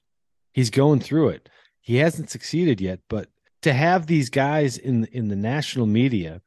[0.53, 1.49] He's going through it.
[1.81, 3.29] He hasn't succeeded yet, but
[3.63, 6.43] to have these guys in in the national media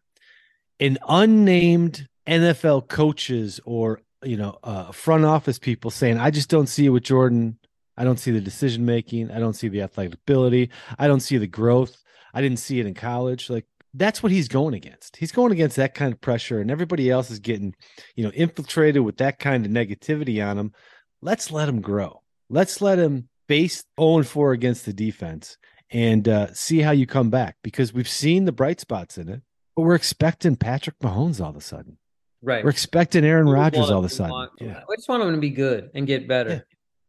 [0.79, 6.67] and unnamed NFL coaches or you know uh, front office people saying, "I just don't
[6.67, 7.57] see it with Jordan.
[7.97, 9.31] I don't see the decision making.
[9.31, 10.69] I don't see the athletic ability.
[10.97, 12.03] I don't see the growth.
[12.33, 15.17] I didn't see it in college." Like that's what he's going against.
[15.17, 17.75] He's going against that kind of pressure, and everybody else is getting
[18.15, 20.73] you know infiltrated with that kind of negativity on him.
[21.21, 22.21] Let's let him grow.
[22.49, 25.57] Let's let him face 0 4 against the defense
[25.91, 29.41] and uh, see how you come back because we've seen the bright spots in it,
[29.75, 31.97] but we're expecting Patrick Mahomes all of a sudden.
[32.41, 32.63] Right.
[32.63, 34.49] We're expecting Aaron Rodgers all of a sudden.
[34.59, 34.81] Yeah.
[34.89, 36.49] I just want him to be good and get better.
[36.49, 36.59] Yeah.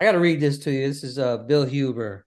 [0.01, 0.87] I got to read this to you.
[0.89, 2.27] This is uh, Bill Huber.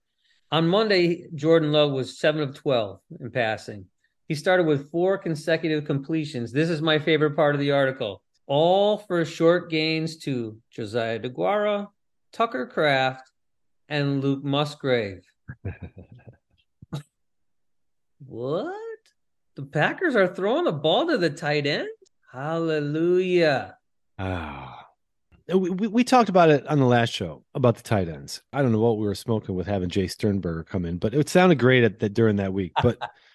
[0.50, 3.86] On Monday, Jordan Love was 7 of 12 in passing.
[4.28, 6.52] He started with four consecutive completions.
[6.52, 8.22] This is my favorite part of the article.
[8.46, 11.88] All for short gains to Josiah Deguara,
[12.32, 13.30] Tucker Kraft,
[13.88, 15.24] and Luke Musgrave.
[18.26, 18.74] what?
[19.54, 21.88] The Packers are throwing the ball to the tight end?
[22.32, 23.78] Hallelujah.
[24.18, 24.86] Ah.
[25.48, 28.42] We, we, we talked about it on the last show about the tight ends.
[28.52, 31.28] I don't know what we were smoking with having Jace Sternberger come in, but it
[31.28, 32.72] sounded great at that during that week.
[32.82, 32.98] But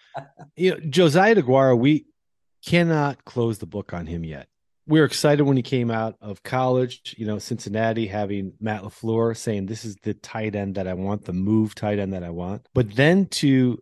[0.56, 2.06] you know, Josiah Deguara, we
[2.66, 4.48] cannot close the book on him yet.
[4.88, 9.38] We were excited when he came out of college, you know, Cincinnati, having Matt LaFleur
[9.38, 12.32] saying, This is the tight end that I want, the move tight end that I
[12.32, 12.68] want.
[12.74, 13.82] But then to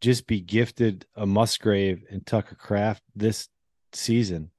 [0.00, 3.48] just be gifted a Musgrave and Tucker Kraft this
[3.92, 4.50] season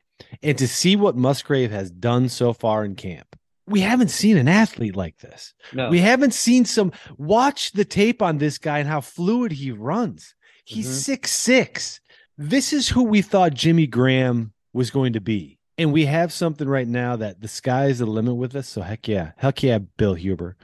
[0.42, 3.28] and to see what Musgrave has done so far in camp.
[3.68, 5.54] We haven't seen an athlete like this.
[5.74, 5.90] No.
[5.90, 10.36] We haven't seen some watch the tape on this guy and how fluid he runs.
[10.66, 11.02] He's Mhm.
[11.04, 12.00] six six.
[12.38, 15.60] This is who we thought Jimmy Graham was going to be.
[15.78, 18.68] And we have something right now that the sky is the limit with us.
[18.68, 19.32] So heck yeah.
[19.38, 20.56] Heck yeah, Bill Huber.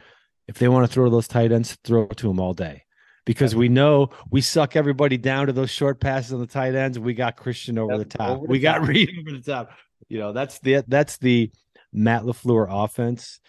[0.48, 2.84] If they want to throw those tight ends, throw it to them all day.
[3.26, 6.98] Because we know we suck everybody down to those short passes on the tight ends.
[6.98, 8.30] We got Christian over Yep, the top.
[8.38, 8.88] over the we got top.
[8.88, 9.70] Reed over the top.
[10.08, 11.52] You know, that's the that's the
[11.94, 13.40] Matt LaFleur offense,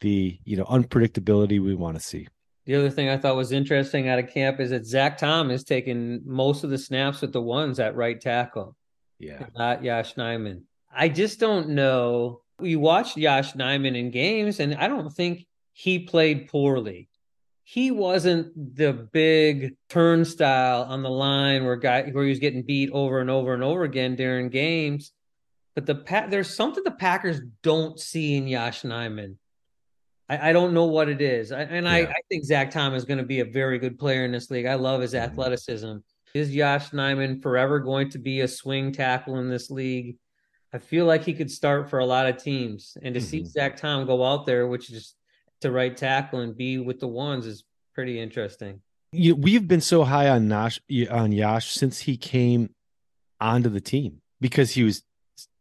[0.00, 2.28] the you know, unpredictability we want to see.
[2.66, 5.64] The other thing I thought was interesting out of camp is that Zach Tom is
[5.64, 8.76] taking most of the snaps with the ones at right tackle,
[9.18, 9.46] Yeah.
[9.56, 10.62] not Yosh Nijman.
[10.94, 12.42] I just don't know.
[12.58, 17.08] We watched Yosh Nijman in games, and I don't think he played poorly.
[17.64, 22.90] He wasn't the big turnstile on the line where guy where he was getting beat
[22.92, 25.12] over and over and over again during games.
[25.76, 29.36] But the pa- there's something the Packers don't see in Yosh Nijman.
[30.30, 31.50] I, I don't know what it is.
[31.52, 32.10] I, and I, Yeah.
[32.10, 34.66] I think Zach Tom is going to be a very good player in this league.
[34.66, 35.18] I love his Mhm.
[35.24, 35.96] athleticism.
[36.34, 40.16] Is Yosh Nijman forever going to be a swing tackle in this league?
[40.72, 42.96] I feel like he could start for a lot of teams.
[43.02, 43.46] And to see Mhm.
[43.46, 45.16] Zach Tom go out there, which is
[45.62, 47.64] to right tackle and be with the ones, is
[47.94, 48.80] pretty interesting.
[49.12, 50.78] you, we've been so high on Nash
[51.10, 52.72] on Yosh since he came
[53.40, 55.02] onto the team because he was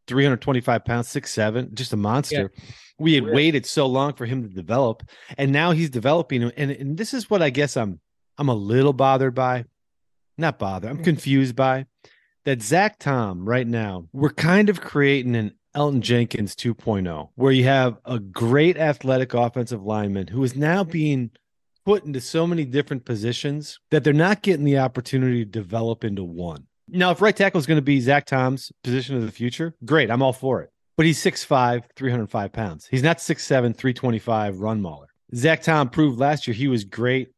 [0.10, 2.52] 325 pounds, six seven, just a monster.
[2.98, 3.34] We had Yeah.
[3.34, 5.04] waited so long for him to develop,
[5.38, 6.44] and now he's developing.
[6.44, 8.02] And, and this is what I guess I'm
[8.38, 9.66] I'm a little bothered by.
[10.38, 10.90] Not bothered.
[10.90, 11.04] I'm mm.
[11.04, 11.86] confused by
[12.46, 14.08] that Zach Tom right now.
[14.12, 19.84] We're kind of creating an Elgton Jenkins 2.0, where you have a great athletic offensive
[19.84, 20.92] lineman who is now mm.
[20.92, 21.32] being
[21.86, 26.24] put into so many different positions that they're not getting the opportunity to develop into
[26.24, 26.66] one.
[26.92, 30.10] Now, if right tackle is going to be Zach Tom's position of the future, great.
[30.10, 30.72] I'm all for it.
[30.98, 32.88] But he's 6'5, 305 pounds.
[32.92, 35.08] He's not 6'7, 325 run mauler.
[35.34, 37.30] Zach Tom proved last year he was great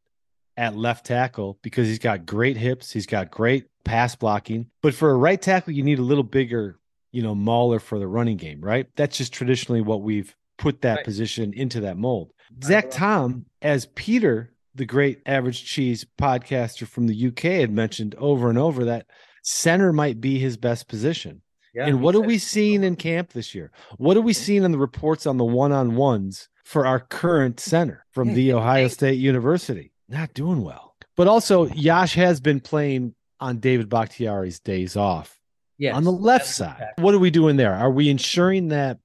[0.56, 2.90] at left tackle because he's got great hips.
[2.92, 4.66] He's got great pass blocking.
[4.82, 6.78] But for a right tackle, you need a little bigger,
[7.12, 8.86] you know, mauler for the running game, right?
[8.96, 11.04] That's just traditionally what we've put that Right.
[11.04, 12.32] position into that mold.
[12.64, 18.48] Zach Tom, as Peter, the great average cheese podcaster from the UK, had mentioned over
[18.48, 19.06] and over that
[19.42, 21.42] center might be his best position.
[21.74, 21.86] Yeah.
[21.86, 23.70] and what are we seeing in camp this year?
[23.96, 27.60] What are we seeing in the reports on the one on ones for our current
[27.60, 29.90] center from the Ohio State University?
[30.08, 30.94] Not doing well.
[31.16, 35.40] But also, Yosh has been playing on David Bakhtiari's days off
[35.78, 36.76] Yes, on the left side.
[36.78, 37.00] fact.
[37.00, 37.74] What are we doing there?
[37.74, 38.98] Are we ensuring that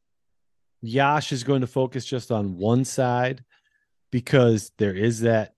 [0.82, 3.44] Yosh is going to focus just on one side
[4.12, 5.56] because there is that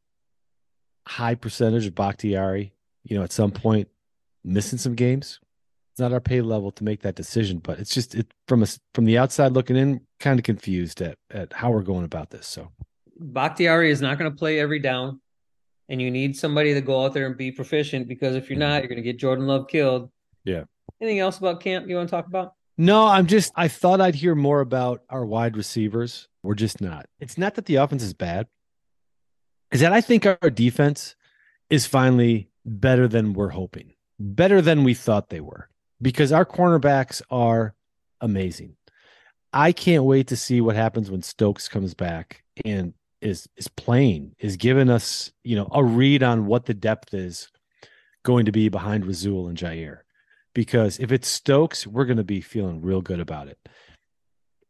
[1.07, 2.71] high percentage of Bakhtiari,
[3.03, 3.87] you know, at some point
[4.43, 5.39] missing some games?
[5.91, 8.79] It's not our pay level to make that decision, but it's just it from us
[8.93, 12.47] from the outside looking in, kind of confused at at how we're going about this.
[12.47, 12.71] So
[13.19, 15.19] Bakhtiari is not going to play every down,
[15.89, 18.81] and you need somebody to go out there and be proficient because if you're not,
[18.81, 20.09] you're going to get Jordan Love killed.
[20.45, 20.63] Yeah.
[21.01, 22.53] Anything else about camp you want to talk about?
[22.77, 26.29] No, I'm just I thought I'd hear more about our wide receivers.
[26.43, 27.07] We're just not.
[27.19, 28.47] It's not that the offense is bad.
[29.71, 31.17] Is that I think our defense
[31.69, 33.93] is finally better than we're hoping.
[34.19, 35.69] Better than we thought they were.
[36.01, 37.75] Because our cornerbacks are
[38.21, 38.75] amazing.
[39.51, 44.35] I can't wait to see what happens when Stokes comes back and is is playing,
[44.39, 47.49] is giving us, you know, a read on what the depth is
[48.23, 49.99] going to be behind Rasul and Jair
[50.53, 53.57] because if it's Stokes, we're going to be feeling real good about it.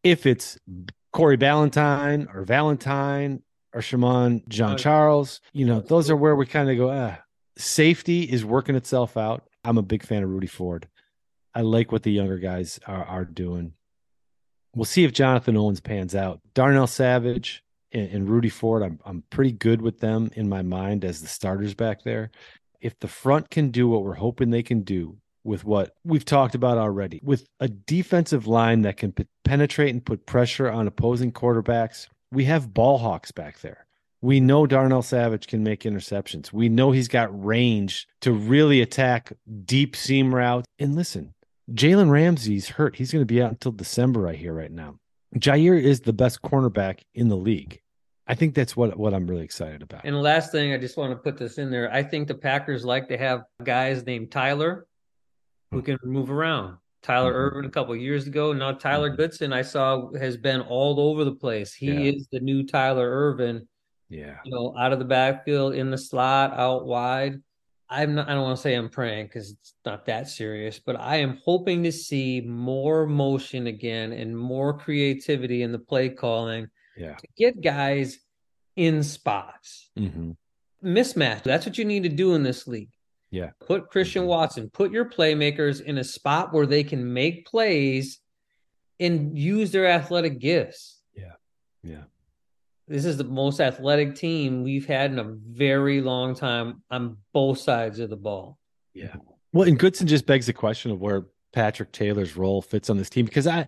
[0.04, 0.58] If it's
[1.12, 3.42] Corey Ballentine or Valentine
[3.74, 7.18] or Shemar Jean-Charles, you know, those are where we kind of go, ah,
[7.60, 9.44] safety is working itself out.
[9.64, 10.88] I'm a big fan of Rudy Ford.
[11.54, 13.74] I like what the younger guys are, are doing.
[14.76, 16.40] We'll see if Jonathan Owens pans out.
[16.54, 21.04] Darnell Savage and, and Rudy Ford, I'm, I'm pretty good with them in my mind
[21.04, 22.32] as the starters back there.
[22.80, 26.54] If the front can do what we're hoping they can do, with what we've talked
[26.54, 32.08] about already with a defensive line that can penetrate and put pressure on opposing quarterbacks
[32.32, 33.86] we have ball hawks back there.
[34.22, 36.52] We know Darnell Savage can make interceptions.
[36.52, 39.32] We know he's got range to really attack
[39.66, 40.68] deep seam routes.
[40.78, 41.34] And listen,
[41.72, 42.96] Jalen Ramsey's hurt.
[42.98, 44.96] He's going to be out until December, I hear right now.
[45.38, 47.80] Jair is the best cornerback in the league.
[48.28, 50.02] I think that's what, what I'm really excited about.
[50.04, 51.92] And the last thing, I just want to put this in there.
[51.92, 54.86] I think the Packers like to have guys named Tyler
[55.72, 56.78] who can move around.
[57.02, 57.54] Tyler Mhm.
[57.54, 58.52] Ervin a couple years ago.
[58.52, 59.18] Now Tyler Mhm.
[59.18, 61.74] Goodson, I saw has been all over the place.
[61.74, 62.12] He Yeah.
[62.12, 63.68] is the new Tyler Ervin.
[64.10, 64.38] Yeah.
[64.44, 67.42] You know, out of the backfield, in the slot, out wide.
[67.92, 68.30] I'm not.
[68.30, 71.40] I don't want to say I'm praying because it's not that serious, but I am
[71.44, 77.16] hoping to see more motion again and more creativity in the play calling Yeah.
[77.16, 78.20] to get guys
[78.76, 80.32] in spots hmm
[80.84, 81.44] mismatch.
[81.44, 82.92] That's what you need to do in this league.
[83.32, 83.50] Yeah.
[83.60, 84.28] Put Christian Mhm.
[84.28, 88.22] Watson, put your playmakers in a spot where they can make plays
[89.00, 91.02] and use their athletic gifts.
[91.14, 91.34] Yeah.
[91.84, 92.04] Yeah.
[92.90, 97.60] This is the most athletic team we've had in a very long time on both
[97.60, 98.58] sides of the ball.
[98.96, 99.16] Yeah.
[99.54, 103.10] Well, and Goodson just begs the question of where Patrick Taylor's role fits on this
[103.10, 103.68] team because I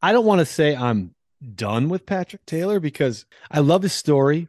[0.00, 1.14] I don't want to say I'm
[1.54, 4.48] done with Patrick Taylor because I love his story.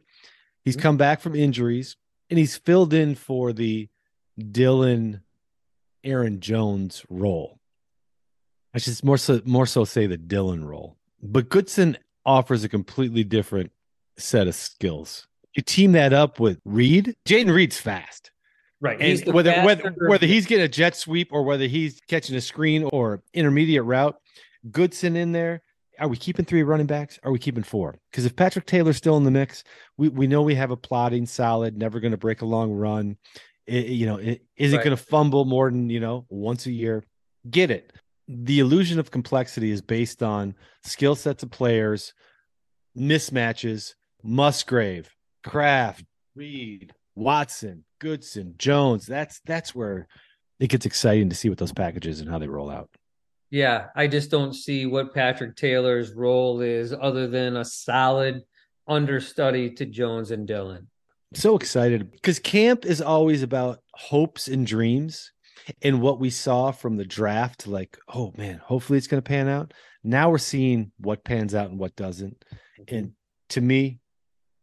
[0.63, 0.83] He's mm-hmm.
[0.83, 1.97] come back from injuries
[2.29, 3.89] and he's filled in for the
[4.51, 5.21] Dillon
[6.03, 7.59] Aaron Jones role.
[8.73, 10.97] I should more so more so say the Dillon role.
[11.21, 13.71] But Goodson offers a completely different
[14.17, 15.27] set of skills.
[15.55, 17.15] You team that up with Reed.
[17.25, 18.31] Jayden Reed's fast.
[18.81, 18.99] Right.
[18.99, 22.89] And whether whether whether he's getting a jet sweep or whether he's catching a screen
[22.91, 24.15] or intermediate route,
[24.71, 25.61] Goodson in there.
[25.99, 27.19] Are we keeping three running backs?
[27.23, 27.95] Are we keeping four?
[28.11, 29.63] Because if Patrick Taylor's still in the mix,
[29.95, 33.15] we, we know we have a plotting, solid, never going to break a long run.
[33.67, 34.83] It, you know, it isn't Right.
[34.83, 37.03] going to fumble more than you know once a year?
[37.49, 37.93] Get it.
[38.27, 42.13] The illusion of complexity is based on skill sets of players,
[42.97, 43.93] mismatches.
[44.23, 45.13] Musgrave,
[45.43, 46.05] Kraft,
[46.35, 49.05] Reed, Watson, Goodson, Jones.
[49.05, 50.07] That's that's where
[50.59, 52.89] it gets exciting to see what those packages and how they roll out.
[53.49, 58.41] Yeah, I just don't see what Patrick Taylor's role is other than a solid
[58.87, 60.89] understudy to Jones and Dillon.
[61.35, 65.31] so excited because camp is always about hopes and dreams
[65.81, 69.47] and what we saw from the draft like oh man hopefully it's going to pan
[69.47, 72.43] out now we're seeing what pans out and what doesn't
[72.89, 73.13] and
[73.49, 73.99] to me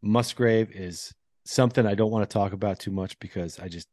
[0.02, 1.12] musgrave is
[1.44, 3.88] something i don't want to talk about too much because i just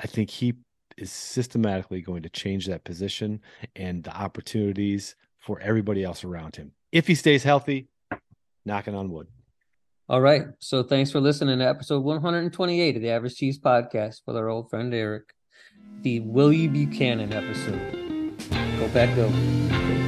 [0.00, 0.54] i think he
[0.96, 3.40] is systematically going to change that position
[3.76, 7.88] and the opportunities for everybody else around him if he stays healthy
[8.64, 9.26] knocking on wood
[10.08, 10.44] All right.
[10.58, 14.68] So thanks for listening to episode 128 of the Average Cheese Podcast with our old
[14.68, 15.32] friend Eric,
[16.02, 18.36] the Willie Buchanon episode.
[18.78, 20.01] Go back, go.